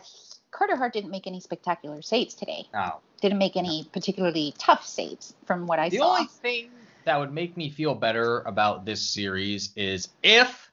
Carter 0.52 0.76
Hart 0.76 0.94
didn't 0.94 1.12
make 1.12 1.28
any 1.28 1.40
spectacular 1.40 2.02
saves 2.02 2.34
today. 2.34 2.68
No. 2.74 3.02
Didn't 3.22 3.38
make 3.38 3.56
any 3.56 3.88
particularly 3.92 4.54
tough 4.58 4.86
saves 4.86 5.34
from 5.46 5.68
what 5.68 5.80
I 5.80 5.90
The 5.90 5.98
saw. 5.98 6.04
The 6.04 6.12
only 6.12 6.28
thing 6.28 6.70
that 7.06 7.20
would 7.20 7.34
make 7.34 7.58
me 7.58 7.70
feel 7.70 7.94
better 7.94 8.40
about 8.42 8.86
this 8.86 9.02
series 9.02 9.72
is 9.76 10.10
if 10.24 10.72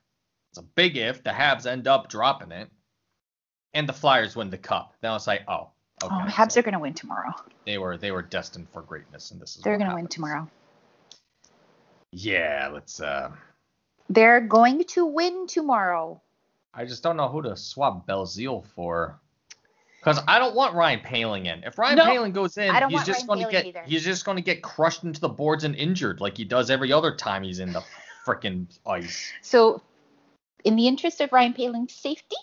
it's 0.50 0.58
a 0.58 0.62
big 0.62 0.96
if 0.96 1.22
the 1.22 1.30
Habs 1.30 1.66
end 1.66 1.86
up 1.88 2.08
dropping 2.08 2.52
it 2.52 2.68
and 3.74 3.88
the 3.88 3.92
Flyers 3.92 4.36
win 4.36 4.50
the 4.50 4.58
cup. 4.58 4.94
Then 5.00 5.12
it's 5.14 5.26
like, 5.26 5.42
oh, 5.48 5.70
okay. 6.02 6.14
oh, 6.14 6.26
Habs 6.28 6.52
so 6.52 6.60
are 6.60 6.62
going 6.62 6.74
to 6.74 6.80
win 6.80 6.94
tomorrow. 6.94 7.32
they 7.66 7.78
were 7.78 7.96
they 7.96 8.12
were 8.12 8.22
destined 8.22 8.68
for 8.72 8.82
greatness, 8.82 9.30
and 9.30 9.40
this 9.40 9.56
is 9.56 9.62
They're 9.62 9.78
going 9.78 9.90
to 9.90 9.96
win 9.96 10.06
tomorrow. 10.08 10.48
Yeah, 12.12 12.70
let's. 12.72 13.00
uh 13.00 13.30
They're 14.11 14.40
going 14.40 14.83
to 14.88 15.07
win 15.07 15.47
tomorrow. 15.47 16.21
I 16.75 16.85
just 16.85 17.02
don't 17.02 17.17
know 17.17 17.29
who 17.29 17.43
to 17.43 17.57
swap 17.57 18.09
Belzile 18.09 18.67
for. 18.75 19.21
Because 20.00 20.21
I 20.26 20.40
don't 20.40 20.57
want 20.57 20.75
Ryan 20.75 21.00
Poehling 21.00 21.47
in. 21.47 21.62
If 21.62 21.79
Ryan 21.79 21.97
No, 21.97 22.05
Poehling 22.07 22.33
goes 22.33 22.59
in, 22.59 22.75
he's 22.88 23.05
just 23.05 23.29
going 23.29 23.45
to 23.45 23.50
get 23.50 23.67
either. 23.67 23.83
he's 23.87 24.05
just 24.05 24.25
going 24.25 24.37
to 24.37 24.43
get 24.43 24.62
crushed 24.62 25.05
into 25.05 25.21
the 25.21 25.29
boards 25.29 25.62
and 25.62 25.76
injured 25.76 26.21
like 26.21 26.37
he 26.37 26.45
does 26.45 26.71
every 26.71 26.93
other 26.93 27.14
time 27.14 27.45
he's 27.45 27.61
in 27.61 27.73
the 27.73 27.83
frickin' 28.26 28.67
ice. 28.85 29.31
So, 29.43 29.81
in 30.64 30.75
the 30.75 30.88
interest 30.88 31.21
of 31.21 31.33
Ryan 31.33 31.55
Poehling's 31.55 31.93
safety, 31.93 32.37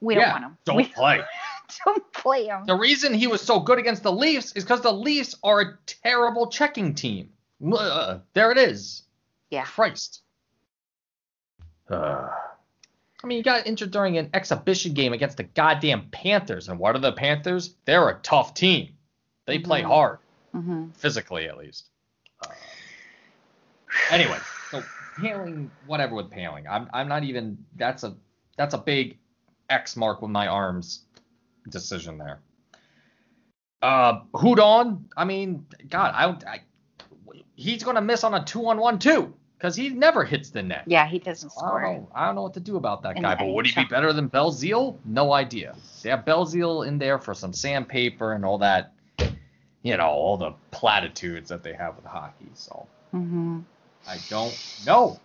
we 0.00 0.14
don't 0.14 0.22
yeah, 0.22 0.32
want 0.32 0.44
him. 0.44 0.58
don't 0.66 0.76
we 0.76 0.84
play. 0.84 1.22
don't 1.86 2.12
play 2.12 2.46
him. 2.46 2.66
The 2.66 2.76
reason 2.76 3.14
he 3.14 3.26
was 3.26 3.40
so 3.40 3.58
good 3.60 3.78
against 3.78 4.02
the 4.02 4.12
Leafs 4.12 4.52
is 4.52 4.64
because 4.64 4.82
the 4.82 4.92
Leafs 4.92 5.34
are 5.42 5.60
a 5.60 5.78
terrible 5.86 6.48
checking 6.48 6.94
team. 6.94 7.30
Ugh, 7.72 8.20
there 8.34 8.50
it 8.50 8.58
is. 8.58 9.04
Yeah. 9.50 9.64
Christ. 9.64 10.20
Ugh. 11.90 12.30
I 13.22 13.26
mean, 13.26 13.38
you 13.38 13.44
got 13.44 13.66
injured 13.66 13.90
during 13.90 14.18
an 14.18 14.30
exhibition 14.34 14.92
game 14.92 15.12
against 15.14 15.38
the 15.38 15.44
goddamn 15.44 16.08
Panthers. 16.10 16.68
And 16.68 16.78
what 16.78 16.94
are 16.94 16.98
the 16.98 17.12
Panthers? 17.12 17.74
They're 17.86 18.08
a 18.10 18.18
tough 18.22 18.52
team. 18.52 18.96
They 19.46 19.58
play 19.58 19.82
Mhm. 19.82 19.86
hard, 19.86 20.18
hmm 20.52 20.88
physically 20.94 21.46
at 21.48 21.56
least. 21.56 21.88
Uh, 22.42 22.48
anyway, 24.10 24.38
so 24.70 24.82
Poehling, 25.18 25.68
whatever 25.86 26.14
with 26.14 26.30
Poehling. 26.30 26.64
I'm, 26.68 26.88
I'm 26.92 27.08
not 27.08 27.24
even. 27.24 27.64
That's 27.76 28.04
a 28.04 28.14
that's 28.56 28.74
a 28.74 28.78
big 28.78 29.18
X 29.70 29.96
mark 29.96 30.22
with 30.22 30.30
my 30.30 30.46
arms 30.46 31.04
decision 31.68 32.18
there. 32.18 32.40
Uh, 33.82 34.20
Hudon. 34.34 35.04
I 35.16 35.24
mean, 35.24 35.66
God, 35.88 36.12
I, 36.14 36.52
I 36.54 36.60
he's 37.54 37.82
gonna 37.84 38.00
miss 38.00 38.24
on 38.24 38.34
a 38.34 38.44
two 38.44 38.66
on 38.66 38.78
one 38.78 38.98
too 38.98 39.34
because 39.58 39.76
he 39.76 39.90
never 39.90 40.24
hits 40.24 40.50
the 40.50 40.62
net. 40.62 40.84
Yeah, 40.86 41.06
he 41.06 41.18
doesn't 41.18 41.50
I 41.50 41.60
don't 41.62 41.68
score. 41.68 41.82
know. 41.82 42.08
I 42.14 42.26
don't 42.26 42.34
know 42.34 42.42
what 42.42 42.54
to 42.54 42.60
do 42.60 42.76
about 42.76 43.02
that 43.02 43.16
In 43.16 43.22
guy. 43.22 43.34
But 43.34 43.46
would 43.52 43.66
he 43.66 43.72
be 43.72 43.88
better 43.88 44.12
than 44.12 44.28
Belzile? 44.28 44.98
No 45.04 45.32
idea. 45.32 45.76
They 46.02 46.10
have 46.10 46.24
Belzile 46.24 46.86
in 46.86 46.98
there 46.98 47.18
for 47.18 47.34
some 47.34 47.52
sandpaper 47.52 48.32
and 48.32 48.44
all 48.44 48.58
that. 48.58 48.92
You 49.82 49.96
know, 49.96 50.08
all 50.08 50.36
the 50.36 50.52
platitudes 50.70 51.50
that 51.50 51.62
they 51.62 51.74
have 51.74 51.96
with 51.96 52.06
hockey. 52.06 52.50
So 52.54 52.88
hmm 53.12 53.60
I 54.06 54.18
don't 54.28 54.58
know. 54.86 55.20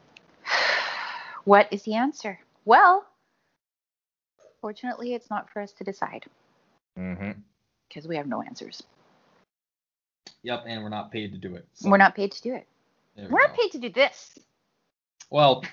What 1.45 1.67
is 1.71 1.83
the 1.83 1.95
answer? 1.95 2.39
Well, 2.65 3.05
fortunately, 4.61 5.13
it's 5.13 5.29
not 5.29 5.49
for 5.49 5.61
us 5.61 5.71
to 5.73 5.83
decide 5.83 6.25
Mm-hmm. 6.97 7.31
because 7.87 8.07
we 8.07 8.17
have 8.17 8.27
no 8.27 8.41
answers. 8.43 8.83
Yep, 10.43 10.63
and 10.67 10.83
we're 10.83 10.89
not 10.89 11.11
paid 11.11 11.31
to 11.33 11.37
do 11.37 11.55
it. 11.55 11.67
So 11.73 11.89
We're 11.89 11.97
not 11.97 12.15
paid 12.15 12.31
to 12.33 12.41
do 12.41 12.55
it. 12.55 12.67
There 13.15 13.25
we 13.25 13.31
We're 13.31 13.39
not 13.39 13.55
go. 13.55 13.61
paid 13.61 13.71
to 13.71 13.77
do 13.79 13.89
this. 13.89 14.37
Well, 15.29 15.63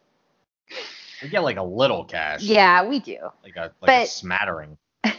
we 1.22 1.28
get 1.28 1.42
like 1.42 1.56
a 1.56 1.62
little 1.62 2.04
cash. 2.04 2.42
Yeah, 2.42 2.86
we 2.86 2.98
do. 3.00 3.18
Like 3.42 3.56
a 3.56 3.60
like 3.60 3.72
a 3.82 3.86
But- 3.86 4.08
smattering. 4.08 4.76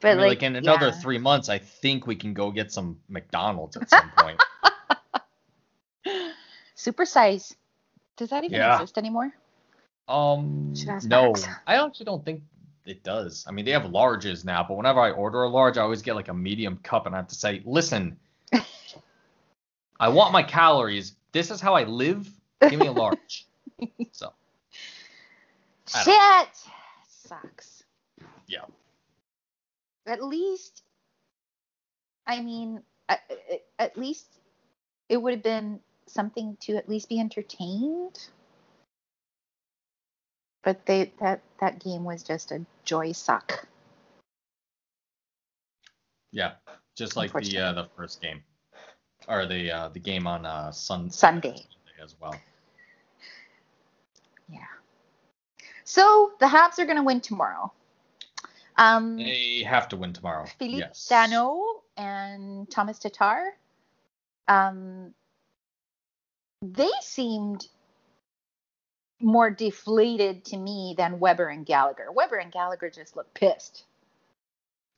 But 0.00 0.08
I 0.10 0.14
mean, 0.16 0.20
like, 0.20 0.28
like, 0.28 0.42
in 0.42 0.56
another 0.56 0.88
yeah. 0.88 1.00
three 1.00 1.16
months, 1.16 1.48
I 1.48 1.56
think 1.56 2.06
we 2.06 2.14
can 2.14 2.34
go 2.34 2.50
get 2.50 2.70
some 2.70 2.98
McDonald's 3.08 3.74
at 3.78 3.88
some 3.88 4.10
point. 4.18 4.38
Supersize. 6.76 7.54
Does 8.16 8.28
that 8.28 8.44
even 8.44 8.58
Yeah. 8.58 8.74
exist 8.74 8.98
anymore? 8.98 9.32
Um, 10.06 10.74
Should 10.76 10.90
ask 10.90 11.08
no, 11.08 11.28
Max. 11.32 11.48
I 11.66 11.76
actually 11.82 12.04
don't 12.04 12.22
think 12.22 12.42
it 12.84 13.02
does. 13.02 13.46
I 13.48 13.52
mean, 13.52 13.64
they 13.64 13.70
have 13.70 13.84
larges 13.84 14.44
now, 14.44 14.62
but 14.68 14.76
whenever 14.76 15.00
I 15.00 15.10
order 15.10 15.44
a 15.44 15.48
large, 15.48 15.78
I 15.78 15.82
always 15.82 16.02
get 16.02 16.14
like 16.16 16.28
a 16.28 16.34
medium 16.34 16.76
cup, 16.82 17.06
and 17.06 17.14
I 17.14 17.18
have 17.18 17.28
to 17.28 17.34
say, 17.34 17.62
listen, 17.64 18.18
I 19.98 20.08
want 20.08 20.32
my 20.32 20.42
calories. 20.42 21.14
This 21.32 21.50
is 21.50 21.60
how 21.60 21.74
I 21.74 21.84
live. 21.84 22.28
Give 22.60 22.78
me 22.78 22.86
a 22.86 22.92
large. 22.92 23.46
so 24.12 24.32
Shit 25.86 26.48
sucks. 27.08 27.84
yeah. 28.46 28.64
At 30.06 30.22
least, 30.22 30.82
I 32.26 32.40
mean, 32.40 32.82
at, 33.08 33.20
at- 33.78 33.96
least 33.96 34.26
it 35.08 35.16
would 35.18 35.34
have 35.34 35.42
been 35.42 35.80
something 36.06 36.56
to 36.60 36.76
at 36.76 36.88
least 36.88 37.08
be 37.08 37.20
entertained. 37.20 38.28
But 40.62 40.86
they 40.86 41.12
that 41.20 41.42
that 41.60 41.82
game 41.84 42.04
was 42.04 42.22
just 42.22 42.50
a 42.50 42.64
joy 42.84 43.12
suck. 43.12 43.66
Yeah. 46.32 46.52
Just 46.96 47.16
like 47.16 47.32
the 47.32 47.58
uh, 47.58 47.72
the 47.74 47.84
first 47.96 48.22
game. 48.22 48.42
Or 49.28 49.46
the 49.46 49.70
uh, 49.72 49.88
the 49.88 50.00
game 50.00 50.26
on 50.26 50.44
uh 50.44 50.70
sun 50.72 51.10
Sunday. 51.10 51.66
as 52.02 52.14
well. 52.20 52.34
Yeah. 54.48 54.58
So 55.84 56.32
the 56.40 56.46
Habs 56.46 56.78
are 56.78 56.84
going 56.84 56.96
to 56.96 57.02
win 57.02 57.20
tomorrow. 57.20 57.72
Um, 58.76 59.16
They 59.16 59.62
have 59.66 59.88
to 59.88 59.96
win 59.96 60.12
tomorrow. 60.12 60.46
Philippe 60.58 60.78
yes. 60.78 61.08
Danault 61.10 61.82
and 61.96 62.68
Thomas 62.70 62.98
Tatar, 62.98 63.56
um, 64.48 65.14
they 66.60 66.90
seemed 67.00 67.66
more 69.20 69.48
deflated 69.48 70.44
to 70.46 70.56
me 70.56 70.94
than 70.98 71.20
Weber 71.20 71.48
and 71.48 71.64
Gallagher. 71.64 72.10
Weber 72.12 72.36
and 72.36 72.52
Gallagher 72.52 72.90
just 72.90 73.16
looked 73.16 73.32
pissed. 73.34 73.84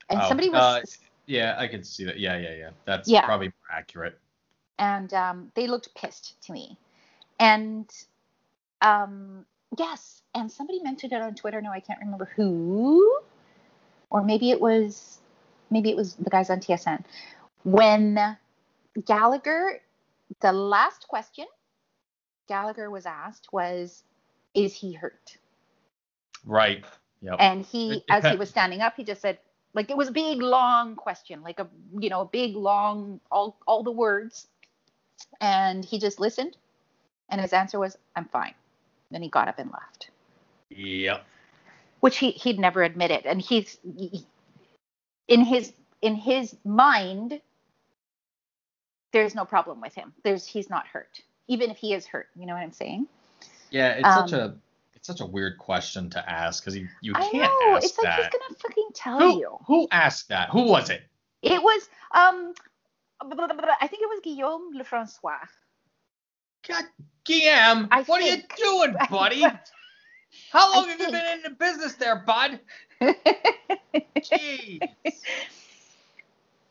And 0.09 0.19
Oh, 0.21 0.27
somebody 0.27 0.49
was, 0.49 0.59
uh, 0.61 0.81
Yeah, 1.27 1.55
I 1.57 1.67
can 1.67 1.83
see 1.83 2.05
that. 2.05 2.19
Yeah, 2.19 2.37
yeah, 2.37 2.55
yeah. 2.55 2.69
That's 2.85 3.09
Yeah. 3.09 3.25
probably 3.25 3.47
more 3.47 3.77
accurate. 3.77 4.19
and 4.79 5.13
um, 5.13 5.51
they 5.55 5.67
looked 5.67 5.93
pissed 5.95 6.41
to 6.43 6.53
me. 6.53 6.77
And 7.39 7.89
um, 8.81 9.45
yes, 9.77 10.21
and 10.35 10.51
somebody 10.51 10.81
mentioned 10.83 11.13
it 11.13 11.21
on 11.21 11.35
Twitter. 11.35 11.61
No, 11.61 11.71
I 11.71 11.79
can't 11.79 11.99
remember 11.99 12.29
who, 12.35 13.19
or 14.11 14.23
maybe 14.23 14.51
it 14.51 14.61
was, 14.61 15.19
maybe 15.71 15.89
it 15.89 15.97
was 15.97 16.13
the 16.15 16.29
guys 16.29 16.49
on 16.49 16.59
TSN. 16.59 17.03
When 17.63 18.37
Gallagher, 19.05 19.81
the 20.41 20.53
last 20.53 21.07
question 21.07 21.45
Gallagher 22.47 22.89
was 22.91 23.05
asked 23.05 23.51
was, 23.51 24.03
"Is 24.53 24.73
he 24.75 24.93
hurt?" 24.93 25.37
Right. 26.45 26.85
Yep. 27.21 27.35
And 27.39 27.65
he, 27.65 28.03
as 28.09 28.23
he 28.25 28.35
was 28.37 28.49
standing 28.49 28.81
up, 28.81 28.95
he 28.95 29.03
just 29.03 29.21
said, 29.21 29.39
like 29.73 29.89
it 29.89 29.97
was 29.97 30.09
a 30.09 30.11
big 30.11 30.41
long 30.41 30.95
question, 30.95 31.41
like 31.43 31.59
a 31.59 31.67
you 31.99 32.09
know 32.09 32.21
a 32.21 32.25
big 32.25 32.55
long 32.55 33.19
all 33.31 33.57
all 33.67 33.83
the 33.83 33.91
words, 33.91 34.47
and 35.41 35.83
he 35.83 35.99
just 35.99 36.19
listened, 36.19 36.57
and 37.29 37.41
his 37.41 37.53
answer 37.53 37.79
was, 37.79 37.97
"I'm 38.15 38.25
fine." 38.25 38.53
Then 39.11 39.21
he 39.21 39.29
got 39.29 39.47
up 39.47 39.59
and 39.59 39.71
left, 39.71 40.09
Yep. 40.69 41.25
which 41.99 42.17
he 42.17 42.31
he'd 42.31 42.59
never 42.59 42.83
admitted, 42.83 43.25
and 43.25 43.41
he's 43.41 43.77
he- 43.97 44.25
in 45.27 45.41
his 45.43 45.73
in 46.01 46.15
his 46.15 46.55
mind. 46.65 47.41
There's 49.13 49.35
no 49.35 49.45
problem 49.45 49.81
with 49.81 49.95
him. 49.95 50.13
There's 50.23 50.45
he's 50.45 50.69
not 50.69 50.87
hurt, 50.87 51.21
even 51.47 51.71
if 51.71 51.77
he 51.77 51.93
is 51.93 52.05
hurt. 52.05 52.27
You 52.35 52.45
know 52.45 52.53
what 52.53 52.61
I'm 52.63 52.71
saying? 52.73 53.07
Yeah, 53.71 53.89
it's 53.91 54.13
such 54.13 54.31
Um, 54.31 54.33
a 54.33 54.45
it's 54.45 54.66
such 55.07 55.21
a 55.21 55.25
weird 55.25 55.57
question 55.57 56.09
to 56.11 56.29
ask 56.29 56.63
because 56.63 56.77
you 56.77 56.87
you 57.01 57.13
can't 57.13 57.33
I 57.35 57.37
know. 57.39 57.75
ask 57.77 57.85
It's 57.85 57.97
like 57.97 58.05
that. 58.05 58.19
he's 58.19 58.27
gonna 58.41 58.59
fucking 58.61 58.89
tell 58.93 59.19
who, 59.19 59.39
you. 59.39 59.57
who 59.65 59.87
asked 59.91 60.29
that? 60.29 60.49
Who 60.51 60.63
was 60.69 60.89
it? 60.89 61.01
It 61.41 61.61
was 61.61 61.89
um 62.11 62.53
I 63.21 63.87
think 63.87 64.01
it 64.03 64.09
was 64.09 64.19
Guillaume 64.23 64.73
Lefrancois. 64.77 65.47
God, 66.67 66.83
Guillaume, 67.23 67.87
I 67.91 68.03
what 68.03 68.21
think- 68.21 68.53
are 68.53 68.57
you 68.59 68.85
doing, 68.85 68.95
buddy? 69.09 69.41
How 70.51 70.71
long 70.75 70.85
I 70.85 70.89
have 70.91 70.99
you 70.99 71.05
been 71.11 71.37
in 71.37 71.41
the 71.43 71.49
business 71.51 71.93
there, 71.95 72.17
bud? 72.27 72.59
Jeez. 74.19 74.79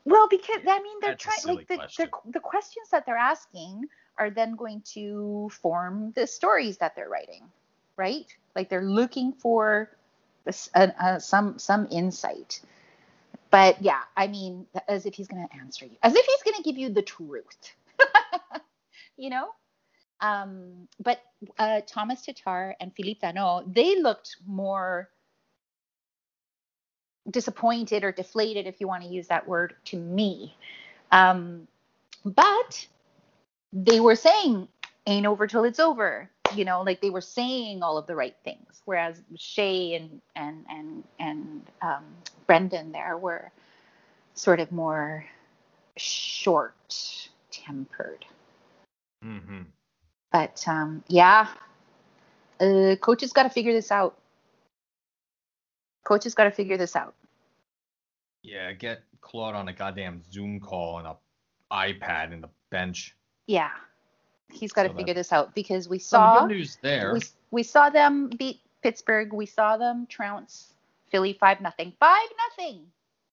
well, 0.04 0.28
because 0.28 0.60
I 0.68 0.80
mean 0.82 0.98
they're 1.00 1.14
trying 1.16 1.38
like 1.56 1.66
the, 1.68 1.76
question. 1.76 2.08
the 2.26 2.32
the 2.32 2.40
questions 2.40 2.88
that 2.92 3.06
they're 3.06 3.16
asking 3.16 3.86
are 4.18 4.30
then 4.30 4.56
going 4.56 4.82
to 4.94 5.50
form 5.60 6.12
the 6.14 6.26
stories 6.26 6.78
that 6.78 6.94
they're 6.96 7.08
writing, 7.08 7.42
right? 7.96 8.26
Like 8.54 8.68
they're 8.68 8.84
looking 8.84 9.32
for 9.32 9.90
uh, 10.74 10.88
uh, 11.00 11.18
some 11.18 11.58
some 11.58 11.88
insight. 11.90 12.60
But 13.50 13.80
yeah, 13.80 14.02
I 14.16 14.26
mean, 14.26 14.66
as 14.88 15.06
if 15.06 15.14
he's 15.14 15.28
going 15.28 15.46
to 15.46 15.56
answer 15.56 15.86
you, 15.86 15.96
as 16.02 16.14
if 16.14 16.26
he's 16.26 16.42
going 16.42 16.56
to 16.56 16.62
give 16.62 16.76
you 16.78 16.90
the 16.90 17.02
truth, 17.02 17.74
you 19.16 19.30
know. 19.30 19.48
Um, 20.20 20.88
but 21.02 21.20
uh, 21.58 21.82
Thomas 21.86 22.22
Tatar 22.22 22.74
and 22.80 22.92
Philippe 22.94 23.20
Danault, 23.20 23.72
they 23.72 24.00
looked 24.00 24.36
more 24.46 25.10
disappointed 27.30 28.04
or 28.04 28.12
deflated, 28.12 28.66
if 28.66 28.80
you 28.80 28.88
want 28.88 29.02
to 29.02 29.08
use 29.08 29.28
that 29.28 29.46
word, 29.46 29.74
to 29.86 29.98
me. 29.98 30.56
Um, 31.12 31.68
but 32.24 32.86
they 33.72 34.00
were 34.00 34.16
saying, 34.16 34.68
ain't 35.06 35.26
over 35.26 35.46
till 35.46 35.64
it's 35.64 35.80
over. 35.80 36.30
You 36.54 36.64
know, 36.64 36.82
like 36.82 37.00
they 37.00 37.10
were 37.10 37.20
saying 37.20 37.82
all 37.82 37.98
of 37.98 38.06
the 38.06 38.14
right 38.14 38.36
things. 38.44 38.82
Whereas 38.84 39.20
Shea 39.36 39.94
and 39.94 40.20
and 40.34 40.64
and 40.68 41.04
and 41.18 41.62
um, 41.82 42.04
Brendan 42.46 42.92
there 42.92 43.16
were 43.16 43.50
sort 44.34 44.60
of 44.60 44.70
more 44.70 45.24
short 45.96 47.28
tempered. 47.50 48.24
Mm-hmm. 49.24 49.62
But 50.32 50.64
um, 50.68 51.02
yeah, 51.08 51.48
uh, 52.60 52.96
coach 53.00 53.22
has 53.22 53.32
got 53.32 53.44
to 53.44 53.50
figure 53.50 53.72
this 53.72 53.90
out. 53.90 54.16
Coach 56.04 56.24
has 56.24 56.34
got 56.34 56.44
to 56.44 56.50
figure 56.50 56.76
this 56.76 56.94
out. 56.94 57.14
Yeah, 58.42 58.72
get 58.72 59.02
Claude 59.20 59.56
on 59.56 59.68
a 59.68 59.72
goddamn 59.72 60.22
Zoom 60.30 60.60
call 60.60 60.98
and 60.98 61.08
a 61.08 61.16
iPad 61.72 62.32
in 62.32 62.40
the 62.40 62.48
bench. 62.70 63.16
Yeah, 63.46 63.70
he's 64.52 64.72
got 64.72 64.84
to 64.84 64.88
So 64.90 64.94
figure 64.96 65.14
this 65.14 65.32
out 65.32 65.54
because 65.54 65.88
we 65.88 65.98
saw 65.98 66.40
good 66.46 66.56
news 66.56 66.78
there. 66.82 67.12
we, 67.12 67.20
we 67.50 67.62
saw 67.62 67.90
them 67.90 68.28
beat 68.38 68.60
Pittsburgh. 68.82 69.32
We 69.32 69.46
saw 69.46 69.76
them 69.76 70.06
trounce 70.08 70.72
Philly 71.10 71.32
five 71.38 71.60
nothing. 71.60 71.92
Five 72.00 72.28
nothing. 72.50 72.82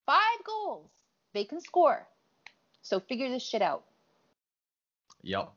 Five 0.05 0.43
goals. 0.45 0.89
They 1.33 1.43
can 1.45 1.59
score. 1.61 2.05
So 2.81 2.99
figure 2.99 3.29
this 3.29 3.43
shit 3.43 3.61
out. 3.61 3.83
Yep. 5.23 5.51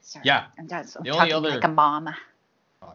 Sorry, 0.00 0.22
Yeah. 0.24 0.46
I'm, 0.58 0.66
just, 0.68 0.96
I'm 0.96 1.02
The 1.04 1.10
only 1.10 1.32
other- 1.32 1.50
like 1.50 1.64
a 1.64 1.68
mom. 1.68 2.08
Oh, 2.82 2.92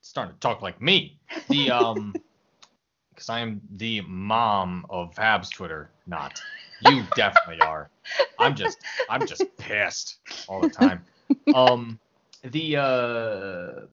starting 0.00 0.34
to 0.34 0.40
talk 0.40 0.60
like 0.62 0.80
me. 0.82 1.18
The 1.48 1.70
um, 1.70 2.14
because 3.14 3.28
I 3.28 3.40
am 3.40 3.60
the 3.76 4.00
mom 4.02 4.84
of 4.90 5.14
Habs 5.14 5.50
Twitter. 5.50 5.90
Not 6.06 6.40
you, 6.80 7.02
definitely 7.16 7.60
are. 7.66 7.90
I'm 8.38 8.54
just, 8.54 8.78
I'm 9.08 9.26
just 9.26 9.44
pissed 9.58 10.18
all 10.48 10.60
the 10.60 10.68
time. 10.70 11.04
Um, 11.54 11.98
the 12.42 12.76
uh, 12.76 13.86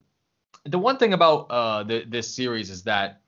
the 0.64 0.78
one 0.78 0.96
thing 0.98 1.12
about 1.12 1.50
uh 1.50 1.82
the, 1.82 2.04
this 2.06 2.34
series 2.34 2.70
is 2.70 2.82
that 2.84 3.20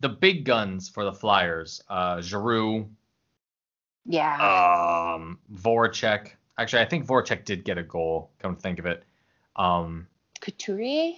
the 0.00 0.08
big 0.08 0.44
guns 0.44 0.88
for 0.88 1.04
the 1.04 1.12
Flyers, 1.12 1.82
uh, 1.88 2.20
Giroux, 2.20 2.88
Yeah. 4.06 5.14
um, 5.14 5.38
Voracek. 5.52 6.30
Actually, 6.56 6.82
I 6.82 6.86
think 6.86 7.06
Voracek 7.06 7.44
did 7.44 7.64
get 7.64 7.78
a 7.78 7.82
goal. 7.82 8.30
Come 8.40 8.54
to 8.56 8.60
think 8.60 8.78
of 8.78 8.86
it. 8.86 9.04
Um, 9.56 10.06
Couturier. 10.40 11.14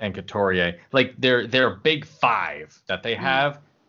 and 0.00 0.14
Couturier, 0.14 0.78
like 0.92 1.14
their 1.20 1.46
their 1.46 1.70
big 1.76 2.04
five 2.04 2.76
that 2.86 3.02
they 3.02 3.14
Mm. 3.14 3.20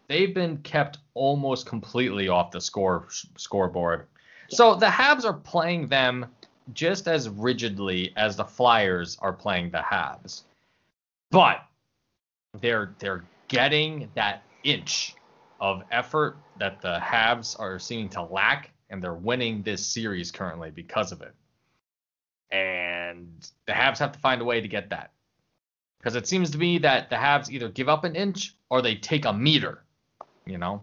They've 0.08 0.34
been 0.34 0.58
kept 0.60 1.00
almost 1.14 1.66
completely 1.66 2.28
off 2.28 2.52
the 2.52 2.62
score 2.62 3.08
scoreboard. 3.38 4.08
So 4.50 4.76
the 4.76 4.86
Habs 4.88 5.26
are 5.26 5.34
playing 5.34 5.88
them 5.88 6.28
just 6.74 7.08
as 7.08 7.30
rigidly 7.30 8.14
as 8.16 8.36
the 8.36 8.46
Flyers 8.46 9.18
are 9.22 9.34
playing 9.34 9.72
the 9.72 9.80
Habs, 9.80 10.44
but 11.32 11.64
they're 12.62 12.94
they're 13.00 13.24
getting 13.48 14.10
that 14.16 14.44
inch 14.64 15.16
of 15.60 15.84
effort 15.92 16.38
that 16.60 16.82
the 16.82 17.00
Habs 17.00 17.60
are 17.60 17.80
seeming 17.80 18.10
to 18.10 18.24
lack, 18.24 18.72
and 18.90 19.02
they're 19.02 19.14
winning 19.14 19.62
this 19.62 19.86
series 19.86 20.32
currently 20.32 20.72
because 20.72 21.12
of 21.12 21.22
it. 21.22 21.34
And 22.52 23.50
the 23.66 23.74
Habs 23.74 24.00
have 24.00 24.12
to 24.12 24.20
find 24.20 24.42
a 24.42 24.46
way 24.46 24.62
to 24.62 24.68
get 24.68 24.90
that. 24.90 25.12
Because 26.00 26.16
it 26.16 26.28
seems 26.28 26.52
to 26.52 26.58
me 26.58 26.78
that 26.80 27.10
the 27.10 27.16
Habs 27.16 27.50
either 27.50 27.70
give 27.70 27.90
up 27.90 28.04
an 28.04 28.16
inch 28.16 28.56
or 28.70 28.82
they 28.82 28.96
take 28.96 29.26
a 29.26 29.34
meter. 29.34 29.85
You 30.46 30.58
know? 30.58 30.82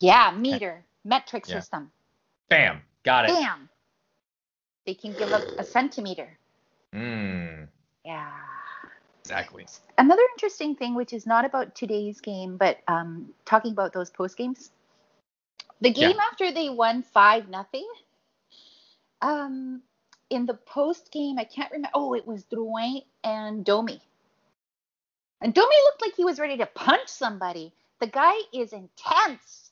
Yeah, 0.00 0.30
meter. 0.36 0.84
Metric 1.04 1.46
Yeah. 1.46 1.60
system. 1.60 1.90
Bam. 2.48 2.82
Got 3.04 3.26
it. 3.26 3.28
Bam. 3.28 3.68
They 4.86 4.94
can 4.94 5.12
give 5.14 5.32
up 5.32 5.42
a 5.58 5.64
centimeter. 5.64 6.38
Mm, 6.94 7.68
Yeah. 8.04 8.30
exactly. 9.20 9.66
Another 9.98 10.22
interesting 10.34 10.76
thing, 10.76 10.94
which 10.94 11.12
is 11.12 11.26
not 11.26 11.44
about 11.44 11.74
today's 11.74 12.20
game, 12.20 12.56
but 12.56 12.78
um, 12.88 13.32
talking 13.44 13.72
about 13.72 13.92
those 13.92 14.10
post 14.10 14.36
games, 14.36 14.70
The 15.80 15.90
game 15.90 16.16
Yeah. 16.16 16.24
after 16.30 16.52
they 16.52 16.70
won 16.70 17.02
five 17.02 17.48
nothing. 17.48 17.86
Um, 19.20 19.82
in 20.30 20.46
the 20.46 20.54
post 20.54 21.10
game, 21.12 21.38
I 21.38 21.44
can't 21.44 21.70
remember. 21.72 21.90
Oh, 21.94 22.14
it 22.14 22.26
was 22.26 22.44
Drouin 22.44 23.04
and 23.22 23.64
Domi. 23.64 24.00
And 25.40 25.52
Domi 25.52 25.76
looked 25.84 26.00
like 26.02 26.14
he 26.14 26.24
was 26.24 26.38
ready 26.38 26.56
to 26.58 26.66
punch 26.66 27.08
somebody. 27.08 27.72
The 28.04 28.10
guy 28.10 28.34
is 28.52 28.74
intense. 28.74 29.70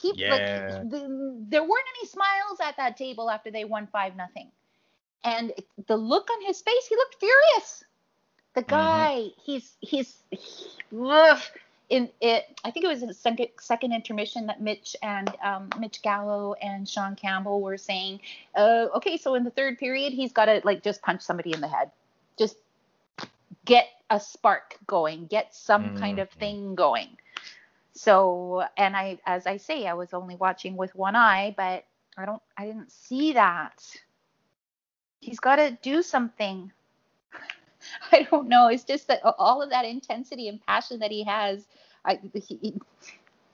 He 0.00 0.12
Yeah. 0.16 0.30
like 0.30 0.90
the, 0.90 1.44
there 1.48 1.64
weren't 1.64 1.86
any 1.98 2.06
smiles 2.06 2.60
at 2.62 2.76
that 2.76 2.96
table 2.96 3.28
after 3.28 3.50
they 3.50 3.64
won 3.64 3.88
five 3.88 4.14
nothing. 4.14 4.52
And 5.24 5.52
the 5.88 5.96
look 5.96 6.30
on 6.30 6.46
his 6.46 6.62
face, 6.62 6.86
he 6.86 6.94
looked 6.94 7.16
furious. 7.18 7.82
The 8.54 8.62
guy, 8.62 9.30
he's 9.42 9.76
he's 9.80 10.22
ugh. 10.96 11.42
in 11.88 12.10
it. 12.20 12.60
I 12.64 12.70
think 12.70 12.84
it 12.84 12.88
was 12.88 13.02
in 13.02 13.08
the 13.08 13.14
second, 13.14 13.48
second 13.58 13.92
intermission 13.92 14.46
that 14.46 14.60
Mitch 14.60 14.94
and 15.02 15.34
um, 15.42 15.68
Mitch 15.80 16.00
Gallo 16.00 16.54
and 16.62 16.88
Sean 16.88 17.16
Campbell 17.16 17.60
were 17.60 17.76
saying, 17.76 18.20
uh, 18.54 18.86
okay, 18.94 19.16
so 19.16 19.34
in 19.34 19.42
the 19.42 19.50
third 19.50 19.78
period, 19.78 20.12
he's 20.12 20.32
got 20.32 20.44
to 20.44 20.60
like 20.62 20.84
just 20.84 21.02
punch 21.02 21.22
somebody 21.22 21.52
in 21.52 21.60
the 21.60 21.66
head, 21.66 21.90
just 22.38 22.56
get 23.64 23.88
a 24.10 24.20
spark 24.20 24.78
going, 24.86 25.26
get 25.26 25.52
some 25.56 25.96
kind 25.96 26.20
of 26.20 26.30
thing 26.30 26.76
going. 26.76 27.16
So, 27.94 28.64
and 28.76 28.96
I, 28.96 29.18
as 29.24 29.46
I 29.46 29.56
say, 29.56 29.86
I 29.86 29.94
was 29.94 30.12
only 30.12 30.34
watching 30.36 30.76
with 30.76 30.94
one 30.94 31.14
eye, 31.14 31.54
but 31.56 31.84
I 32.16 32.26
don't, 32.26 32.42
I 32.58 32.66
didn't 32.66 32.90
see 32.90 33.32
that. 33.34 33.84
He's 35.20 35.40
got 35.40 35.56
to 35.56 35.78
do 35.82 36.02
something. 36.02 36.72
I 38.12 38.26
don't 38.30 38.48
know. 38.48 38.68
It's 38.68 38.84
just 38.84 39.06
that 39.08 39.20
all 39.38 39.62
of 39.62 39.70
that 39.70 39.84
intensity 39.84 40.48
and 40.48 40.64
passion 40.66 40.98
that 41.00 41.10
he 41.12 41.22
has, 41.24 41.66
I, 42.04 42.18
he, 42.34 42.74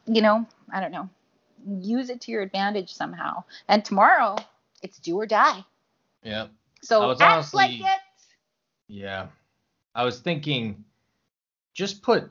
you 0.06 0.22
know, 0.22 0.46
I 0.72 0.80
don't 0.80 0.92
know. 0.92 1.08
Use 1.78 2.08
it 2.08 2.22
to 2.22 2.32
your 2.32 2.42
advantage 2.42 2.94
somehow. 2.94 3.44
And 3.68 3.84
tomorrow, 3.84 4.36
it's 4.82 4.98
do 4.98 5.16
or 5.16 5.26
die. 5.26 5.64
Yeah. 6.22 6.44
I 6.44 6.46
So 6.82 7.08
was 7.08 7.20
act 7.20 7.54
like 7.54 7.78
it. 7.78 8.00
Yeah. 8.88 9.26
I 9.94 10.04
was 10.04 10.20
thinking 10.20 10.84
just 11.74 12.02
put 12.02 12.30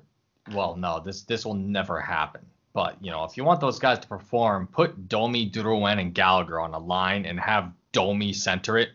well, 0.53 0.75
no, 0.75 0.99
this 0.99 1.23
this 1.23 1.45
will 1.45 1.53
never 1.55 1.99
happen. 1.99 2.41
But, 2.73 3.03
you 3.03 3.09
know, 3.11 3.23
if 3.23 3.35
you 3.35 3.43
want 3.43 3.59
those 3.61 3.79
guys 3.79 3.97
to 3.99 4.07
perform, 4.07 4.67
put 4.67 5.09
Domi, 5.09 5.49
Drouin, 5.49 5.99
and 5.99 6.13
Gallagher 6.13 6.59
on 6.59 6.73
a 6.75 6.77
line 6.79 7.25
and 7.25 7.39
have 7.39 7.71
Domi 7.93 8.31
center 8.31 8.77
it. 8.77 8.89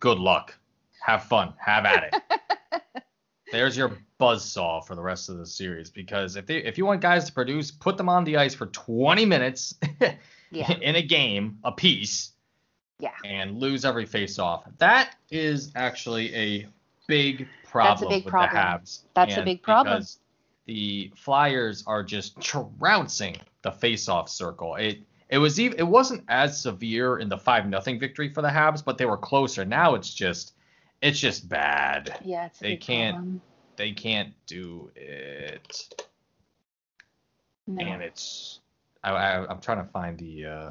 Good 0.00 0.18
luck. 0.18 0.52
Have 1.00 1.22
fun. 1.24 1.54
Have 1.58 1.84
at 1.84 2.12
it. 2.12 2.82
There's 3.52 3.76
your 3.76 3.92
buzzsaw 4.20 4.84
for 4.84 4.94
the 4.96 5.02
rest 5.02 5.28
of 5.28 5.38
the 5.38 5.46
series 5.46 5.90
because 5.90 6.34
if 6.36 6.46
they 6.46 6.56
if 6.58 6.76
you 6.76 6.86
want 6.86 7.00
guys 7.00 7.24
to 7.26 7.32
produce, 7.32 7.70
put 7.70 7.96
them 7.96 8.08
on 8.08 8.24
the 8.24 8.36
ice 8.36 8.54
for 8.54 8.66
20 8.66 9.24
minutes 9.24 9.74
Yeah. 10.50 10.72
in 10.80 10.96
a 10.96 11.02
game 11.02 11.58
a 11.64 11.70
piece 11.72 12.32
Yeah. 12.98 13.10
and 13.24 13.58
lose 13.58 13.84
every 13.84 14.06
face 14.06 14.38
off. 14.38 14.64
That 14.78 15.14
is 15.30 15.70
actually 15.76 16.34
a 16.34 16.66
big 17.06 17.46
problem 17.64 17.90
That's 17.94 18.02
a 18.02 18.08
big 18.08 18.24
with 18.24 18.30
problem. 18.30 18.54
the 18.56 18.60
Habs. 18.60 19.00
That's 19.14 19.36
a 19.36 19.42
big 19.42 19.62
problem. 19.62 19.96
Because 19.98 20.18
the 20.66 21.12
Flyers 21.16 21.84
are 21.86 22.02
just 22.02 22.40
trouncing 22.40 23.36
the 23.62 23.72
face-off 23.72 24.28
circle. 24.28 24.76
It 24.76 24.98
it 25.28 25.38
was 25.38 25.58
even 25.58 25.78
it 25.78 25.86
wasn't 25.86 26.24
as 26.28 26.60
severe 26.60 27.18
in 27.18 27.28
the 27.28 27.38
five 27.38 27.66
nothing 27.68 27.98
victory 27.98 28.32
for 28.32 28.42
the 28.42 28.48
Habs, 28.48 28.84
but 28.84 28.98
they 28.98 29.06
were 29.06 29.16
closer. 29.16 29.64
Now 29.64 29.94
it's 29.94 30.12
just 30.14 30.54
it's 31.02 31.18
just 31.18 31.48
bad. 31.48 32.18
Yeah, 32.24 32.46
it's 32.46 32.60
a 32.60 32.64
They 32.64 32.76
can't- 32.76 33.16
problem. 33.16 33.40
They 33.76 33.90
can't 33.92 34.32
do 34.46 34.90
it, 34.94 36.04
No. 37.66 37.84
and 37.84 38.02
it's 38.02 38.60
I, 39.02 39.10
I 39.10 39.46
I'm 39.50 39.60
trying 39.60 39.84
to 39.84 39.90
find 39.90 40.16
the 40.18 40.46
uh 40.46 40.70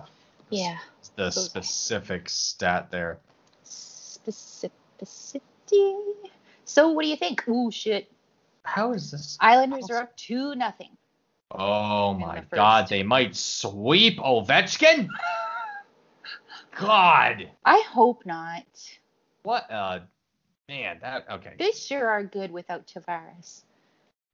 yeah. 0.50 0.78
the 1.18 1.24
Those- 1.26 1.44
specific 1.46 2.30
stat 2.30 2.90
there. 2.92 3.20
Specificity. 3.66 5.12
So 6.66 6.92
what 6.92 7.04
do 7.04 7.10
you 7.10 7.18
think? 7.18 7.46
Ooh, 7.50 7.70
shit. 7.72 8.10
How 8.64 8.94
is 8.94 9.12
this? 9.12 9.38
Islanders 9.40 9.90
are 9.90 10.04
up 10.04 10.16
two 10.18 10.56
nothing. 10.56 10.98
Oh 11.52 12.14
my 12.14 12.40
the 12.40 12.56
God, 12.56 12.88
they 12.90 13.04
might 13.04 13.36
sweep 13.36 14.18
Ovechkin. 14.18 15.08
God, 16.80 17.52
I 17.66 17.84
hope 17.88 18.26
not. 18.26 18.66
what 19.44 19.70
uh 19.72 20.00
man, 20.68 20.98
that 21.02 21.26
okay. 21.30 21.54
They 21.60 21.72
sure 21.72 22.08
are 22.08 22.24
good 22.24 22.52
without 22.52 22.88
Tavares. 22.88 23.64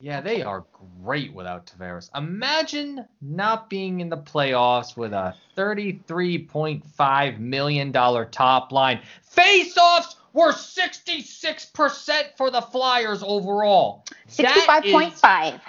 Yeah, 0.02 0.22
they 0.22 0.44
are 0.44 0.64
great 1.02 1.34
without 1.34 1.66
Tavares. 1.66 2.10
Imagine 2.16 3.06
not 3.22 3.70
being 3.70 4.00
in 4.00 4.08
the 4.08 4.18
playoffs 4.18 4.96
with 4.96 5.12
a 5.12 5.36
$33.5 5.58 7.40
million 7.40 7.92
top 7.92 8.72
line. 8.72 9.02
Face-offs 9.24 10.16
were 10.40 10.52
66% 10.52 12.24
for 12.38 12.50
the 12.52 12.62
Flyers 12.62 13.22
overall. 13.24 14.06
That 14.10 14.32
Sixty-five 14.32 14.84
point 14.84 15.14
is- 15.14 15.20
five. 15.20 15.62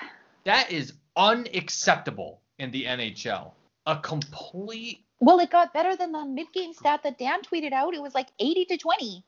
That 0.44 0.70
is 0.72 0.94
unacceptable 1.16 2.40
in 2.58 2.70
the 2.70 2.84
NHL. 2.84 3.52
A 3.86 3.96
complete 3.96 5.04
Well, 5.20 5.38
it 5.40 5.50
got 5.50 5.72
better 5.72 5.96
than 5.96 6.12
the 6.12 6.24
mid-game 6.24 6.72
stat 6.72 7.02
that 7.02 7.18
Dan 7.18 7.40
tweeted 7.42 7.72
out. 7.72 7.94
It 7.94 8.02
was 8.02 8.14
like 8.14 8.28
eighty 8.38 8.64
to 8.66 8.76
twenty. 8.76 9.24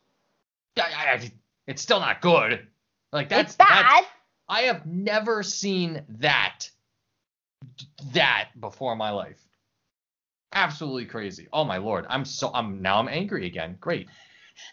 I, 0.78 0.82
I, 0.82 1.32
it's 1.66 1.82
still 1.82 2.00
not 2.00 2.20
good. 2.20 2.66
Like 3.12 3.28
that's 3.28 3.50
it's 3.50 3.56
bad. 3.56 3.68
that's- 3.68 4.04
I 4.48 4.62
have 4.62 4.84
never 4.86 5.42
seen 5.42 6.02
that 6.20 6.68
that 8.12 8.48
before 8.60 8.92
in 8.92 8.98
my 8.98 9.10
life. 9.10 9.38
Absolutely 10.54 11.06
crazy. 11.06 11.48
Oh 11.52 11.64
my 11.64 11.78
lord. 11.78 12.04
I'm 12.08 12.24
so 12.24 12.50
I'm 12.54 12.82
now 12.82 12.98
I'm 12.98 13.08
angry 13.08 13.46
again. 13.46 13.76
Great. 13.80 14.08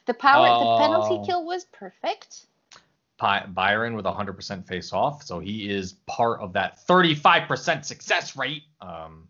The 0.06 0.14
power, 0.14 0.48
Oh. 0.50 0.74
the 0.78 0.78
penalty 0.88 1.26
kill 1.26 1.46
was 1.46 1.66
perfect. 1.66 2.46
Pi- 3.18 3.46
Byron 3.48 3.96
with 3.96 4.06
100% 4.06 4.66
face 4.66 4.94
off, 4.94 5.24
so 5.24 5.40
he 5.40 5.70
is 5.70 5.94
part 6.08 6.40
of 6.40 6.54
that 6.54 6.80
35% 6.88 7.86
success 7.86 8.36
rate. 8.38 8.64
Um 8.82 9.28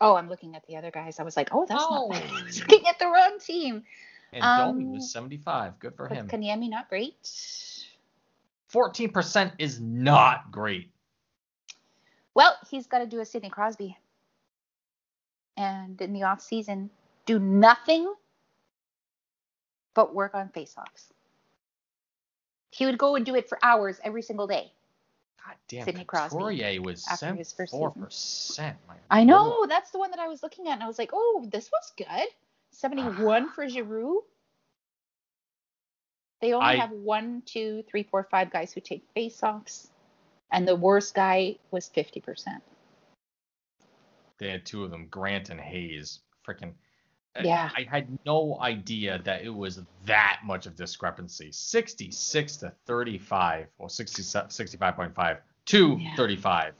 Oh, 0.00 0.16
I'm 0.16 0.28
looking 0.28 0.56
at 0.56 0.66
the 0.66 0.76
other 0.76 0.90
guys. 0.90 1.20
I 1.20 1.22
was 1.22 1.36
like, 1.36 1.50
oh, 1.52 1.64
that's 1.68 1.84
Oh. 1.86 2.08
not. 2.10 2.22
I 2.22 2.42
was 2.44 2.58
looking 2.60 2.86
at 2.88 2.98
the 2.98 3.06
wrong 3.06 3.38
team. 3.38 3.84
and 4.32 4.42
Um, 4.42 4.78
Domi 4.78 4.86
was 4.96 5.12
75. 5.12 5.78
Good 5.78 5.94
for 5.94 6.08
him. 6.08 6.26
Kanyemi 6.28 6.68
not 6.68 6.88
great? 6.88 7.14
14% 8.72 9.52
is 9.58 9.78
not 9.80 10.50
great. 10.50 10.90
Well, 12.34 12.56
he's 12.70 12.86
got 12.86 12.98
to 13.00 13.06
do 13.06 13.20
a 13.20 13.24
Sidney 13.24 13.50
Crosby. 13.50 13.96
And 15.56 16.00
in 16.00 16.12
the 16.14 16.22
off 16.22 16.40
season, 16.40 16.90
do 17.26 17.38
nothing 17.38 18.12
but 19.94 20.14
work 20.14 20.34
on 20.34 20.48
faceoffs. 20.48 21.12
He 22.70 22.86
would 22.86 22.98
go 22.98 23.16
and 23.16 23.26
do 23.26 23.34
it 23.34 23.48
for 23.48 23.58
hours 23.62 24.00
every 24.02 24.22
single 24.22 24.46
day. 24.46 24.72
God 25.44 25.56
damn, 25.68 25.84
Sidney 25.84 26.04
Crosby 26.04 26.38
Couturier 26.38 26.80
was 26.80 27.06
after 27.10 27.34
his 27.34 27.52
first 27.52 27.74
74%. 27.74 28.74
My 28.88 28.94
I 29.10 29.24
know 29.24 29.48
lord. 29.48 29.70
that's 29.70 29.90
the 29.90 29.98
one 29.98 30.10
that 30.10 30.20
I 30.20 30.28
was 30.28 30.42
looking 30.42 30.68
at, 30.68 30.74
and 30.74 30.82
I 30.82 30.86
was 30.86 30.98
like, 30.98 31.10
oh, 31.12 31.46
this 31.50 31.70
was 31.70 31.92
good. 31.96 32.28
71 32.70 33.46
ah. 33.48 33.52
for 33.54 33.68
Giroux. 33.68 34.22
They 36.40 36.54
only 36.54 36.66
I- 36.66 36.76
have 36.76 36.90
one, 36.90 37.42
two, 37.44 37.84
three, 37.88 38.04
four, 38.04 38.26
five 38.30 38.50
guys 38.50 38.72
who 38.72 38.80
take 38.80 39.04
faceoffs, 39.14 39.88
and 40.50 40.66
the 40.66 40.76
worst 40.76 41.14
guy 41.14 41.56
was 41.70 41.90
50%. 41.94 42.60
They 44.38 44.50
had 44.50 44.66
two 44.66 44.82
of 44.82 44.90
them, 44.90 45.06
Grant 45.08 45.50
and 45.50 45.60
Hayes. 45.60 46.20
Freaking. 46.46 46.72
Yeah. 47.40 47.70
I 47.76 47.86
had 47.90 48.06
no 48.26 48.58
idea 48.60 49.20
that 49.24 49.42
it 49.42 49.48
was 49.54 49.80
that 50.04 50.40
much 50.44 50.66
of 50.66 50.76
discrepancy. 50.76 51.50
66 51.52 52.56
to 52.58 52.72
35, 52.86 53.66
or 53.78 53.88
60, 53.88 54.22
65.5 54.22 55.38
to 55.66 55.96
Yeah. 56.00 56.14
35. 56.16 56.74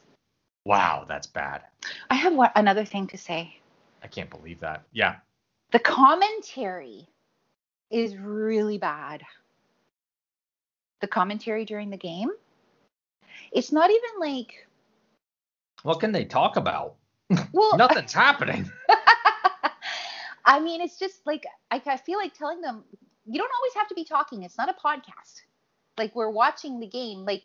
Wow, 0.64 1.04
that's 1.08 1.26
bad. 1.26 1.62
I 2.10 2.14
have 2.14 2.34
one, 2.34 2.50
another 2.54 2.84
thing 2.84 3.06
to 3.08 3.18
say. 3.18 3.56
I 4.02 4.06
can't 4.08 4.30
believe 4.30 4.60
that. 4.60 4.82
Yeah. 4.92 5.16
The 5.72 5.78
commentary 5.78 7.08
is 7.90 8.16
really 8.16 8.78
bad. 8.78 9.22
The 11.00 11.08
commentary 11.08 11.64
during 11.64 11.90
the 11.90 11.96
game. 11.96 12.30
It's 13.52 13.72
not 13.72 13.90
even 13.90 14.10
like, 14.20 14.66
What 15.82 15.98
can 16.00 16.12
they 16.12 16.24
talk 16.24 16.56
about? 16.56 16.94
well, 17.52 17.76
Nothing's 17.76 18.12
happening. 18.12 18.70
I 20.44 20.60
mean, 20.60 20.80
it's 20.80 20.98
just 20.98 21.26
like 21.26 21.44
I, 21.70 21.80
I 21.84 21.96
feel 21.96 22.18
like 22.18 22.34
telling 22.34 22.60
them 22.60 22.84
you 23.26 23.38
don't 23.38 23.50
always 23.56 23.74
have 23.74 23.88
to 23.88 23.94
be 23.94 24.04
talking. 24.04 24.42
It's 24.42 24.58
not 24.58 24.68
a 24.68 24.74
podcast. 24.74 25.42
Like 25.98 26.14
we're 26.14 26.30
watching 26.30 26.80
the 26.80 26.86
game. 26.86 27.24
Like 27.24 27.44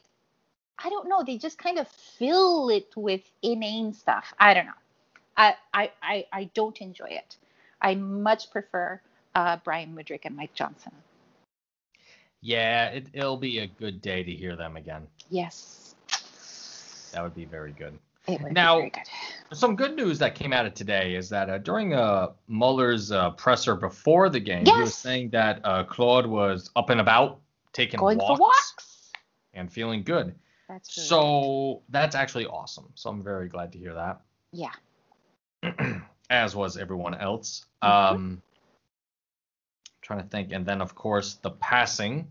I 0.83 0.89
don't 0.89 1.07
know. 1.07 1.23
They 1.25 1.37
just 1.37 1.57
kind 1.57 1.77
of 1.79 1.87
fill 1.87 2.69
it 2.69 2.93
with 2.95 3.21
inane 3.41 3.93
stuff. 3.93 4.33
I 4.39 4.53
don't 4.53 4.65
know. 4.65 4.81
I 5.37 5.55
I 5.73 5.91
I, 6.01 6.25
I 6.31 6.43
don't 6.53 6.79
enjoy 6.81 7.09
it. 7.09 7.37
I 7.81 7.95
much 7.95 8.51
prefer 8.51 9.01
uh, 9.35 9.57
Brian 9.63 9.95
Woodrick 9.95 10.21
and 10.25 10.35
Mike 10.35 10.53
Johnson. 10.53 10.93
Yeah, 12.41 12.89
it, 12.89 13.07
it'll 13.13 13.37
be 13.37 13.59
a 13.59 13.67
good 13.67 14.01
day 14.01 14.23
to 14.23 14.31
hear 14.31 14.55
them 14.55 14.75
again. 14.77 15.07
Yes. 15.29 15.95
That 17.11 17.23
would 17.23 17.35
be 17.35 17.45
very 17.45 17.71
good. 17.71 17.97
Now- 18.51 18.81
good. 18.81 18.93
Some 19.53 19.77
good 19.77 19.95
news 19.95 20.19
that 20.19 20.35
came 20.35 20.51
out 20.51 20.65
of 20.65 20.73
today 20.73 21.15
is 21.15 21.29
that 21.29 21.49
uh, 21.49 21.57
during 21.59 21.93
uh, 21.93 22.31
Muller's 22.49 23.13
uh, 23.13 23.29
presser 23.31 23.75
before 23.77 24.27
the 24.27 24.41
game, 24.41 24.65
he 24.65 24.71
was 24.73 24.93
saying 24.93 25.29
that 25.29 25.61
uh, 25.63 25.85
Claude 25.85 26.25
was 26.27 26.69
up 26.75 26.89
and 26.89 26.99
about, 26.99 27.39
taking 27.71 27.97
Going 27.97 28.17
walks, 28.17 28.39
walks. 28.41 29.11
and 29.53 29.71
feeling 29.71 30.03
good. 30.03 30.35
That's 30.67 30.97
really 30.97 31.07
So 31.07 31.81
that's 31.87 32.13
actually 32.13 32.45
awesome. 32.45 32.89
So 32.95 33.09
I'm 33.09 33.23
very 33.23 33.47
glad 33.47 33.71
to 33.71 33.77
hear 33.77 33.93
that. 33.93 34.19
Yeah. 34.51 34.73
As 36.29 36.53
was 36.53 36.75
everyone 36.75 37.15
else. 37.15 37.65
Mhm. 37.81 37.87
Um, 38.13 38.41
trying 40.01 40.21
to 40.21 40.27
think, 40.27 40.51
and 40.51 40.65
then 40.65 40.81
of 40.81 40.93
course 40.93 41.35
the 41.35 41.51
passing 41.51 42.27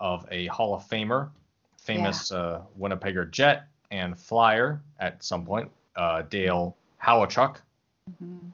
of 0.00 0.26
a 0.32 0.46
Hall 0.46 0.74
of 0.74 0.82
Famer, 0.88 1.30
famous 1.78 2.32
uh, 2.32 2.62
Winnipegger 2.76 3.30
Jet 3.30 3.66
and 3.94 4.18
Flyer 4.18 4.82
at 4.98 5.22
some 5.22 5.44
point, 5.46 5.70
uh, 5.96 6.22
Dale 6.22 6.76
Hawerchuk, 7.02 7.58
Mhm. 8.22 8.50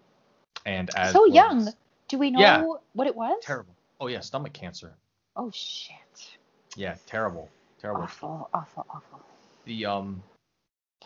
and 0.66 0.90
as 0.96 1.12
So 1.12 1.22
was- 1.22 1.34
young. 1.34 1.68
Do 2.08 2.18
we 2.18 2.30
know 2.30 2.40
Yeah. 2.40 2.66
what 2.92 3.06
it 3.06 3.16
was? 3.16 3.42
terrible. 3.42 3.74
Oh 4.00 4.06
yeah, 4.08 4.20
stomach 4.20 4.52
cancer. 4.52 4.94
Oh 5.36 5.50
shit. 5.50 6.38
Yeah, 6.76 6.96
terrible, 7.06 7.48
terrible. 7.78 8.02
Awful, 8.02 8.50
awful, 8.52 8.86
awful. 8.90 9.20
the 9.64 9.84
um 9.86 10.22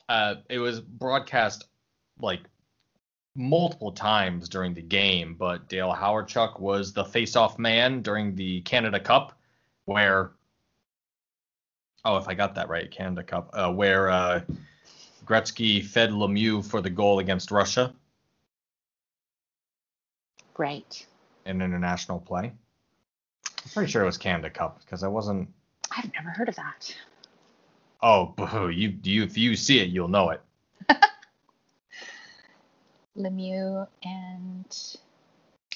uh 0.09 0.37
it 0.49 0.59
was 0.59 0.81
broadcast 0.81 1.64
like 2.20 2.42
multiple 3.37 3.90
times 3.92 4.49
during 4.49 4.73
the 4.75 4.83
game, 4.83 5.35
but 5.35 5.68
Dale 5.68 5.92
Hawerchuk 5.92 6.61
was 6.61 6.92
the 6.92 7.05
face-off 7.05 7.59
man 7.59 8.01
during 8.01 8.35
the 8.37 8.61
Canada 8.62 9.01
Cup, 9.01 9.37
where 9.87 10.33
oh 12.05 12.17
if 12.17 12.29
I 12.29 12.35
got 12.35 12.55
that 12.57 12.69
right, 12.69 12.90
Canada 12.90 13.23
Cup, 13.23 13.51
uh, 13.53 13.73
where 13.73 14.11
uh, 14.11 14.40
Gretzky 15.25 15.85
fed 15.85 16.11
Lemieux 16.11 16.64
for 16.64 16.81
the 16.81 16.90
goal 16.90 17.19
against 17.19 17.51
Russia 17.51 17.95
Right. 20.57 21.07
in 21.47 21.61
international 21.61 22.21
play. 22.21 22.53
I'm 23.47 23.71
pretty 23.73 23.90
sure 23.90 24.03
it 24.03 24.07
was 24.07 24.19
Canada 24.19 24.51
Cup 24.51 24.81
because 24.81 25.03
I 25.03 25.09
wasn't. 25.09 25.49
I've 25.97 26.12
never 26.14 26.31
heard 26.31 26.49
of 26.49 26.57
that. 26.57 26.95
Oh, 28.03 28.27
boo, 28.37 28.69
you 28.69 28.95
you 29.03 29.23
if 29.25 29.37
you 29.38 29.57
see 29.57 29.81
it, 29.81 29.88
you'll 29.88 30.09
know 30.09 30.31
it. 30.31 30.40
Lemieux 33.17 33.87
and 34.03 34.97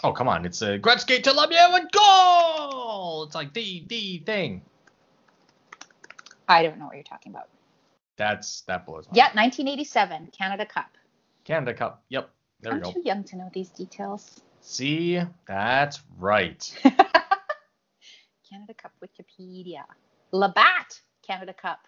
Oh 0.04 0.12
come 0.12 0.28
on, 0.28 0.44
it's 0.44 0.62
a 0.62 0.78
Gretzky 0.78 1.20
to 1.22 1.30
Lemieux 1.30 1.76
and 1.80 1.90
goal. 1.90 3.24
It's 3.24 3.34
like 3.34 3.52
the 3.54 3.84
the 3.88 4.18
thing. 4.18 4.62
I 6.48 6.62
don't 6.62 6.78
know 6.78 6.86
what 6.86 6.94
you're 6.94 7.04
talking 7.04 7.32
about. 7.32 7.48
That's 8.16 8.62
that 8.62 8.86
blows 8.86 9.06
my 9.06 9.12
Yeah, 9.16 9.24
1987 9.26 10.30
Canada 10.36 10.66
Cup. 10.66 10.90
Canada 11.44 11.74
Cup. 11.74 12.02
Yep. 12.08 12.30
There 12.60 12.72
we 12.72 12.78
I'm 12.78 12.82
go. 12.82 12.92
too 12.92 13.02
young 13.04 13.22
to 13.24 13.36
know 13.36 13.48
these 13.52 13.68
details. 13.70 14.40
See, 14.60 15.20
that's 15.46 16.00
right. 16.18 16.62
Canada 18.50 18.74
Cup 18.74 18.92
Wikipedia. 19.02 19.84
Labatt 20.32 21.00
Canada 21.26 21.52
Cup. 21.54 21.78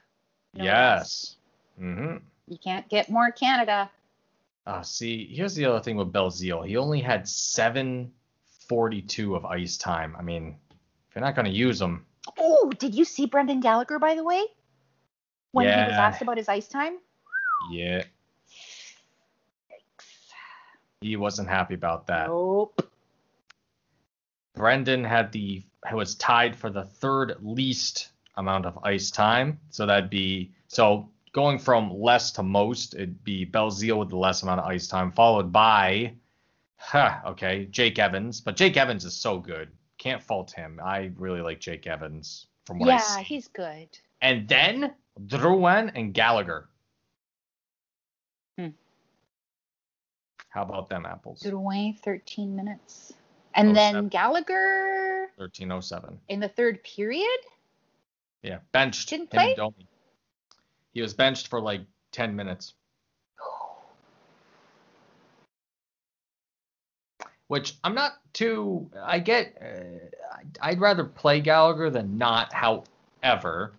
No 0.54 0.64
yes. 0.64 1.36
Mm-hmm. 1.80 2.16
You 2.46 2.58
can't 2.62 2.88
get 2.88 3.10
more 3.10 3.30
Canada. 3.32 3.90
Uh, 4.66 4.82
see, 4.82 5.26
here's 5.34 5.54
the 5.54 5.64
other 5.64 5.80
thing 5.80 5.96
with 5.96 6.12
Belzile. 6.12 6.66
He 6.66 6.76
only 6.76 7.00
had 7.00 7.26
742 7.28 9.34
of 9.34 9.44
ice 9.46 9.76
time. 9.78 10.14
I 10.18 10.22
mean, 10.22 10.56
if 11.08 11.14
you're 11.16 11.24
not 11.24 11.34
going 11.34 11.46
to 11.46 11.50
use 11.50 11.78
them, 11.78 12.04
Oh, 12.38 12.70
did 12.78 12.94
you 12.94 13.04
see 13.04 13.26
Brendan 13.26 13.60
Gallagher, 13.60 13.98
by 13.98 14.14
the 14.14 14.24
way? 14.24 14.44
When 15.52 15.66
he 15.66 15.70
was 15.70 15.92
asked 15.92 16.22
about 16.22 16.36
his 16.36 16.48
ice 16.48 16.68
time? 16.68 16.98
yeah, 17.70 18.02
Yikes. 19.70 20.04
he 21.00 21.16
wasn't 21.16 21.48
happy 21.48 21.74
about 21.74 22.06
that. 22.06 22.28
Nope. 22.28 22.86
Brendan 24.54 25.04
had 25.04 25.32
the 25.32 25.62
was 25.92 26.14
tied 26.16 26.54
for 26.54 26.70
the 26.70 26.84
third 26.84 27.36
least 27.40 28.10
amount 28.36 28.66
of 28.66 28.78
ice 28.84 29.10
time. 29.10 29.58
So 29.70 29.86
that'd 29.86 30.10
be 30.10 30.52
so 30.68 31.08
going 31.32 31.58
from 31.58 31.90
less 31.92 32.32
to 32.32 32.42
most, 32.42 32.94
it'd 32.94 33.22
be 33.24 33.46
Belzile 33.46 33.98
with 33.98 34.10
the 34.10 34.16
less 34.16 34.42
amount 34.42 34.60
of 34.60 34.66
ice 34.66 34.86
time, 34.86 35.12
followed 35.12 35.52
by 35.52 36.14
huh, 36.76 37.20
okay, 37.26 37.66
Jake 37.70 37.98
Evans. 37.98 38.40
But 38.40 38.56
Jake 38.56 38.76
Evans 38.76 39.04
is 39.04 39.16
so 39.16 39.38
good. 39.38 39.70
Can't 40.00 40.22
fault 40.22 40.50
him. 40.50 40.80
I 40.82 41.10
really 41.16 41.42
like 41.42 41.60
Jake 41.60 41.86
Evans 41.86 42.46
from 42.64 42.78
what 42.78 42.88
I 42.88 42.94
Yeah, 42.94 43.18
he's 43.20 43.48
good. 43.48 43.86
And 44.22 44.48
then 44.48 44.94
Drouin 45.26 45.92
and 45.94 46.14
Gallagher. 46.14 46.70
Hmm. 48.58 48.68
How 50.48 50.62
about 50.62 50.88
them 50.88 51.04
apples? 51.04 51.42
Drouin, 51.42 51.98
13 52.00 52.56
minutes. 52.56 53.12
And 53.54 53.70
Oh, 53.70 53.74
then. 53.74 54.08
Gallagher 54.08 55.28
1307. 55.36 56.18
in 56.28 56.40
the 56.40 56.48
third 56.48 56.82
period? 56.82 57.28
Yeah, 58.42 58.60
benched. 58.72 59.10
Didn't 59.10 59.30
play? 59.30 59.54
He 60.94 61.02
was 61.02 61.12
benched 61.12 61.48
for 61.48 61.60
like 61.60 61.82
10 62.12 62.34
minutes, 62.34 62.72
which 67.50 67.74
I'm 67.82 67.94
not 67.96 68.12
too. 68.32 68.88
I 69.02 69.18
get. 69.18 69.56
Uh, 69.60 70.06
I- 70.62 70.70
I'd 70.70 70.80
rather 70.80 71.04
play 71.04 71.40
Gallagher 71.40 71.90
than 71.90 72.16
not. 72.16 72.52
However, 72.52 73.72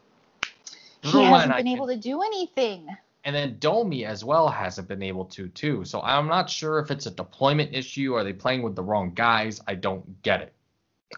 He 1.01 1.23
hasn't 1.23 1.53
I 1.53 1.57
been 1.57 1.65
can- 1.67 1.75
able 1.75 1.87
to 1.87 1.95
do 1.95 2.21
anything. 2.21 2.85
and 3.23 3.33
then 3.35 3.57
Domi 3.59 4.03
as 4.03 4.25
well 4.25 4.49
hasn't 4.49 4.87
been 4.89 5.01
able 5.01 5.23
to 5.25 5.47
too. 5.47 5.85
So 5.85 6.01
I'm 6.01 6.27
not 6.27 6.49
sure 6.49 6.79
if 6.79 6.91
it's 6.91 7.05
a 7.05 7.11
deployment 7.11 7.73
issue. 7.73 8.13
Are 8.13 8.23
they 8.25 8.33
playing 8.33 8.61
with 8.61 8.75
the 8.75 8.83
wrong 8.83 9.13
guys? 9.13 9.61
I 9.67 9.75
don't 9.75 10.21
get 10.21 10.41
it. 10.41 10.53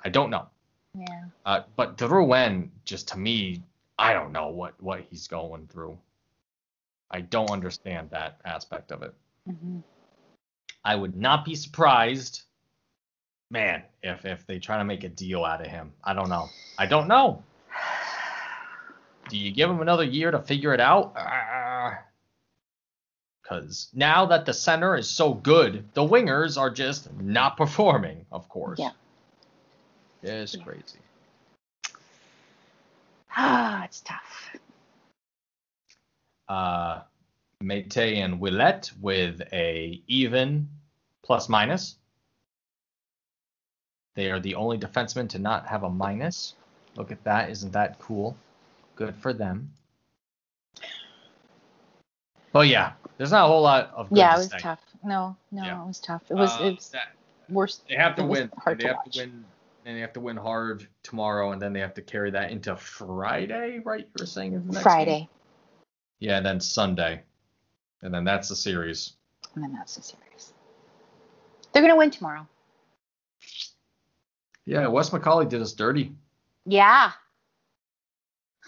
I 0.05 0.09
don't 0.09 0.29
know. 0.29 0.45
Yeah. 0.95 1.23
Uh, 1.45 1.61
but 1.75 1.97
Drouin, 1.97 2.69
just 2.85 3.07
to 3.09 3.17
me, 3.17 3.63
I 3.97 4.13
don't 4.13 4.31
know 4.31 4.49
what 4.49 4.79
what 4.81 5.01
he's 5.01 5.27
going 5.27 5.65
through. 5.67 5.97
I 7.09 7.21
don't 7.21 7.49
understand 7.49 8.11
that 8.11 8.39
aspect 8.45 8.91
of 8.91 9.01
it. 9.01 9.13
hmm 9.47 9.79
I 10.86 10.96
would 10.96 11.15
not 11.15 11.46
be 11.46 11.56
surprised, 11.56 12.43
man, 13.50 13.84
if 14.02 14.26
if 14.26 14.46
they 14.46 14.60
try 14.60 14.78
to 14.78 14.84
make 14.84 15.04
a 15.04 15.10
deal 15.10 15.46
out 15.46 15.62
of 15.62 15.67
him. 15.67 15.93
I 16.04 16.13
don't 16.13 16.30
know. 16.30 16.50
I 16.78 16.86
don't 16.86 17.08
know. 17.08 17.43
Do 19.30 19.38
you 19.38 19.52
give 19.52 19.69
him 19.69 19.80
another 19.82 20.04
year 20.04 20.32
to 20.32 20.39
figure 20.39 20.74
it 20.74 20.82
out? 20.82 21.15
Because 23.41 23.89
now 23.93 24.26
that 24.28 24.46
the 24.46 24.54
center 24.54 24.96
is 24.98 25.10
so 25.10 25.34
good, 25.34 25.86
the 25.93 26.02
wingers 26.02 26.58
are 26.58 26.69
just 26.69 27.12
not 27.13 27.56
performing. 27.58 28.26
Of 28.32 28.50
course. 28.50 28.80
Yeah. 28.80 28.91
It's 30.22 30.56
Yeah. 30.56 30.63
crazy. 30.63 31.00
Ah, 33.36 33.84
it's 33.86 34.02
tough. 34.02 34.56
uh, 36.50 37.02
Mete 37.63 37.97
and 37.97 38.39
Ouellet 38.39 38.91
with 39.02 39.41
a 39.54 40.02
even 40.08 40.69
plus 41.23 41.47
minus. 41.49 41.95
They 44.15 44.30
are 44.30 44.39
the 44.39 44.56
only 44.56 44.78
defensemen 44.78 45.30
to 45.30 45.39
not 45.39 45.65
have 45.67 45.84
a 45.84 45.89
minus. 45.89 46.54
Look 46.95 47.12
at 47.12 47.23
that. 47.23 47.49
Isn't 47.49 47.71
that 47.71 47.97
cool? 47.99 48.36
Good 48.95 49.15
for 49.15 49.34
them. 49.34 49.71
But 52.52 52.67
yeah, 52.67 52.93
there's 53.17 53.32
not 53.32 53.45
a 53.45 53.47
whole 53.47 53.62
lot 53.63 53.91
of 53.95 54.10
good 54.10 54.19
yeah, 54.19 54.30
to 54.30 54.36
it 54.36 54.38
was 54.38 54.49
say. 54.52 54.58
tough. 54.60 54.80
No, 55.04 55.36
no, 55.52 55.63
Yeah. 55.63 55.84
it 55.84 55.88
was 55.88 55.99
tough. 55.99 56.21
It 56.30 56.36
was 56.36 56.52
Uh, 56.60 56.65
it 56.65 56.76
was 56.76 56.89
that- 56.89 57.13
worse. 57.49 57.82
they 57.89 57.95
have 57.95 58.15
to 58.17 58.23
win. 58.23 58.52
hard 58.60 58.78
they 58.78 58.84
to 58.84 58.88
have 58.89 58.97
watch. 58.97 59.15
to 59.15 59.21
win, 59.21 59.45
and 59.86 59.97
they 59.97 60.02
have 60.02 60.13
to 60.13 60.19
win 60.19 60.38
hard 60.38 60.88
tomorrow, 61.02 61.52
and 61.52 61.62
then 61.62 61.73
they 61.73 61.80
have 61.80 61.95
to 61.95 62.02
carry 62.04 62.30
that 62.32 62.52
into 62.52 62.76
Friday, 62.76 63.80
right? 63.80 64.02
You 64.02 64.12
were 64.19 64.26
saying 64.28 64.54
is 64.54 64.62
the 64.62 64.73
next 64.73 64.76
game? 64.78 64.84
Friday, 64.84 65.30
Yeah, 66.19 66.38
and 66.38 66.45
then 66.45 66.60
Sunday, 66.60 67.23
and 68.03 68.13
then 68.13 68.23
that's 68.23 68.49
the 68.49 68.55
series. 68.55 69.13
and 69.55 69.63
then 69.63 69.73
that's 69.73 69.95
the 69.95 70.03
series. 70.03 70.53
They're 71.71 71.81
gonna 71.81 71.95
win 71.95 72.11
tomorrow. 72.11 72.47
Yeah, 74.65 74.87
Wes 74.87 75.09
McCauley 75.09 75.49
did 75.49 75.61
us 75.61 75.73
dirty. 75.73 76.11
Yeah. 76.65 77.11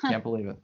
Can't 0.01 0.23
believe 0.23 0.47
it. 0.47 0.57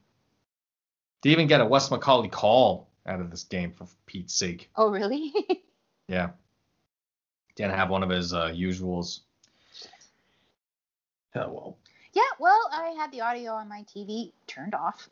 To 1.22 1.30
even 1.30 1.48
get 1.48 1.62
a 1.62 1.66
Wes 1.66 1.88
McCauley 1.90 2.30
call 2.32 2.90
out 3.06 3.22
of 3.22 3.32
this 3.32 3.44
game 3.44 3.72
for 3.72 3.88
Pete's 4.06 4.34
sake. 4.34 4.70
Oh, 4.76 4.90
really? 4.90 5.32
Yeah. 6.08 6.32
Didn't 7.56 7.76
have 7.76 7.90
one 7.90 8.04
of 8.04 8.10
his 8.10 8.34
uh, 8.34 8.48
usuals. 8.48 9.22
Oh 11.36 11.50
well. 11.50 11.78
yeah. 12.12 12.24
Well, 12.38 12.60
I 12.74 12.90
had 12.98 13.14
the 13.14 13.22
audio 13.22 13.54
on 13.54 13.70
my 13.70 13.84
TV 13.84 14.34
turned 14.46 14.76
off 14.76 15.08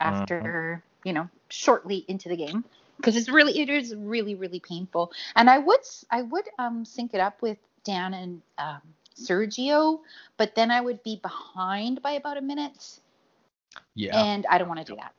after 0.00 0.40
Mm-hmm. 0.40 0.88
You 1.04 1.12
know 1.12 1.28
shortly 1.48 2.04
into 2.08 2.28
the 2.28 2.36
game 2.36 2.64
because 2.96 3.16
it's 3.16 3.28
really 3.28 3.58
it 3.60 3.68
is 3.68 3.94
really 3.96 4.34
really 4.34 4.60
painful. 4.60 5.12
And 5.36 5.48
I 5.50 5.58
would 5.58 5.80
I 6.10 6.22
would 6.22 6.48
um 6.58 6.84
sync 6.84 7.14
it 7.14 7.20
up 7.20 7.40
with 7.42 7.58
Dan 7.84 8.14
and 8.14 8.42
um, 8.58 8.80
Sergio, 9.16 10.00
but 10.36 10.54
then 10.54 10.70
I 10.70 10.80
would 10.80 11.02
be 11.02 11.16
behind 11.22 12.00
by 12.02 12.12
about 12.12 12.36
a 12.36 12.40
minute, 12.40 13.00
Yeah. 13.94 14.22
and 14.22 14.46
I 14.48 14.58
don't 14.58 14.68
want 14.68 14.80
to 14.80 14.86
do 14.86 14.96
that. 14.96 15.12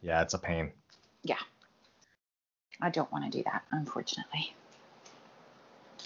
yeah, 0.00 0.22
it's 0.22 0.34
a 0.34 0.38
pain. 0.38 0.70
Yeah. 1.24 1.36
I 2.80 2.90
don't 2.90 3.10
want 3.10 3.24
to 3.24 3.30
do 3.36 3.42
that, 3.44 3.64
unfortunately. 3.72 4.54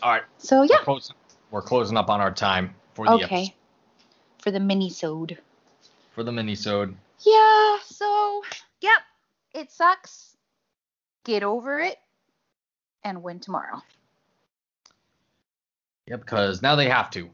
All 0.03 0.13
right. 0.13 0.23
So 0.39 0.61
We're 0.61 0.67
yeah, 0.71 0.79
closing, 0.83 1.17
we're 1.51 1.61
closing 1.63 1.97
up 1.99 2.09
on 2.09 2.21
our 2.23 2.33
time 2.33 2.75
for 2.95 3.05
the 3.07 3.13
okay. 3.13 3.25
episode, 3.43 3.53
For 4.39 4.51
the 4.51 4.61
mini-sode. 4.61 5.39
for 6.15 6.25
the 6.25 6.33
mini-sode. 6.33 6.97
Yeah, 7.21 7.77
so 7.85 8.43
yep, 8.83 9.01
it 9.55 9.71
sucks. 9.71 10.37
Get 11.25 11.43
over 11.43 11.79
it 11.79 11.99
and 13.05 13.23
win 13.23 13.39
tomorrow. 13.39 13.81
Yep, 16.09 16.21
because 16.21 16.63
now 16.63 16.75
they 16.75 16.89
have 16.89 17.11
to. 17.11 17.31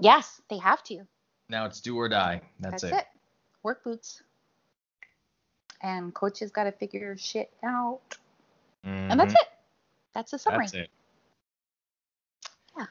Yes, 0.00 0.40
they 0.48 0.58
have 0.58 0.82
to. 0.84 1.06
Now 1.48 1.66
it's 1.66 1.80
do 1.80 1.96
or 1.96 2.08
die. 2.08 2.40
That's, 2.60 2.82
That's, 2.82 2.96
it. 2.96 3.06
Work 3.62 3.84
boots. 3.84 4.22
And 5.82 6.14
coaches 6.14 6.50
got 6.50 6.64
to 6.64 6.72
figure 6.72 7.14
shit 7.18 7.52
out. 7.62 8.00
And 8.84 9.18
that's 9.20 9.34
Mhm. 9.34 9.40
it. 9.40 9.48
That's 10.14 10.30
the 10.30 10.38
summary. 10.38 10.66
That's 10.66 10.74
it. 10.74 10.90
Yeah. 12.76 12.86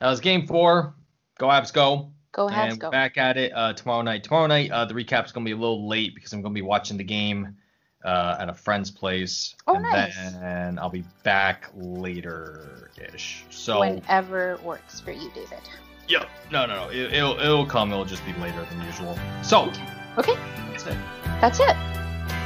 That 0.00 0.08
was 0.08 0.20
game 0.20 0.46
four. 0.46 0.94
Go 1.38 1.48
Habs 1.48 1.72
go. 1.72 2.12
Go 2.32 2.48
ahead, 2.48 2.70
and 2.70 2.80
go. 2.80 2.90
back 2.90 3.16
at 3.18 3.36
it 3.36 3.52
uh, 3.54 3.72
tomorrow 3.72 4.02
night. 4.02 4.22
Tomorrow 4.24 4.46
night, 4.46 4.70
uh, 4.70 4.84
the 4.84 4.94
recap's 4.94 5.32
gonna 5.32 5.44
be 5.44 5.52
a 5.52 5.56
little 5.56 5.88
late 5.88 6.14
because 6.14 6.32
I'm 6.32 6.42
gonna 6.42 6.54
be 6.54 6.62
watching 6.62 6.96
the 6.96 7.04
game 7.04 7.56
uh, 8.04 8.36
at 8.38 8.48
a 8.48 8.54
friend's 8.54 8.90
place. 8.90 9.54
Oh, 9.66 9.74
and 9.74 9.82
nice. 9.82 10.14
then 10.34 10.78
I'll 10.78 10.90
be 10.90 11.04
back 11.24 11.70
later 11.74 12.90
ish. 13.12 13.44
So 13.50 13.80
Whenever 13.80 14.58
works 14.62 15.00
for 15.00 15.10
you, 15.12 15.30
David. 15.34 15.58
yeah, 16.06 16.24
no, 16.52 16.66
no, 16.66 16.74
no. 16.86 16.90
It, 16.90 17.12
it'll 17.14 17.38
it'll 17.40 17.66
come. 17.66 17.90
It'll 17.92 18.04
just 18.04 18.24
be 18.26 18.32
later 18.34 18.64
than 18.70 18.84
usual. 18.84 19.18
So 19.42 19.72
Okay, 20.16 20.34
that's 20.70 20.86
it. 20.86 20.96
that's 21.40 21.60
it. 21.60 21.76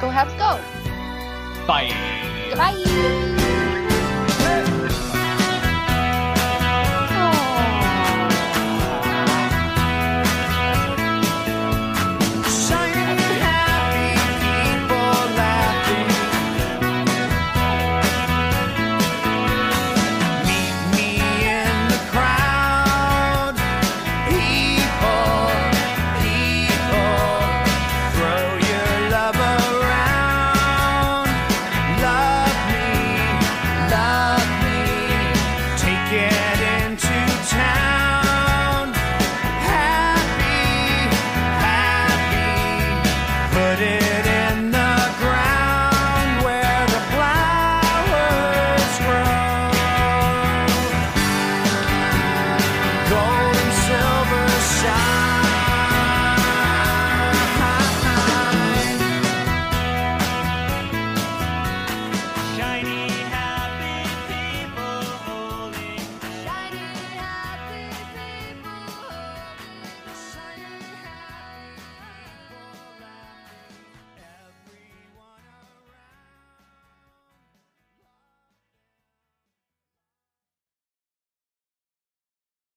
Go 0.00 0.08
Habs, 0.08 0.36
go. 0.38 1.66
Bye. 1.66 1.92
Goodbye. 2.48 3.18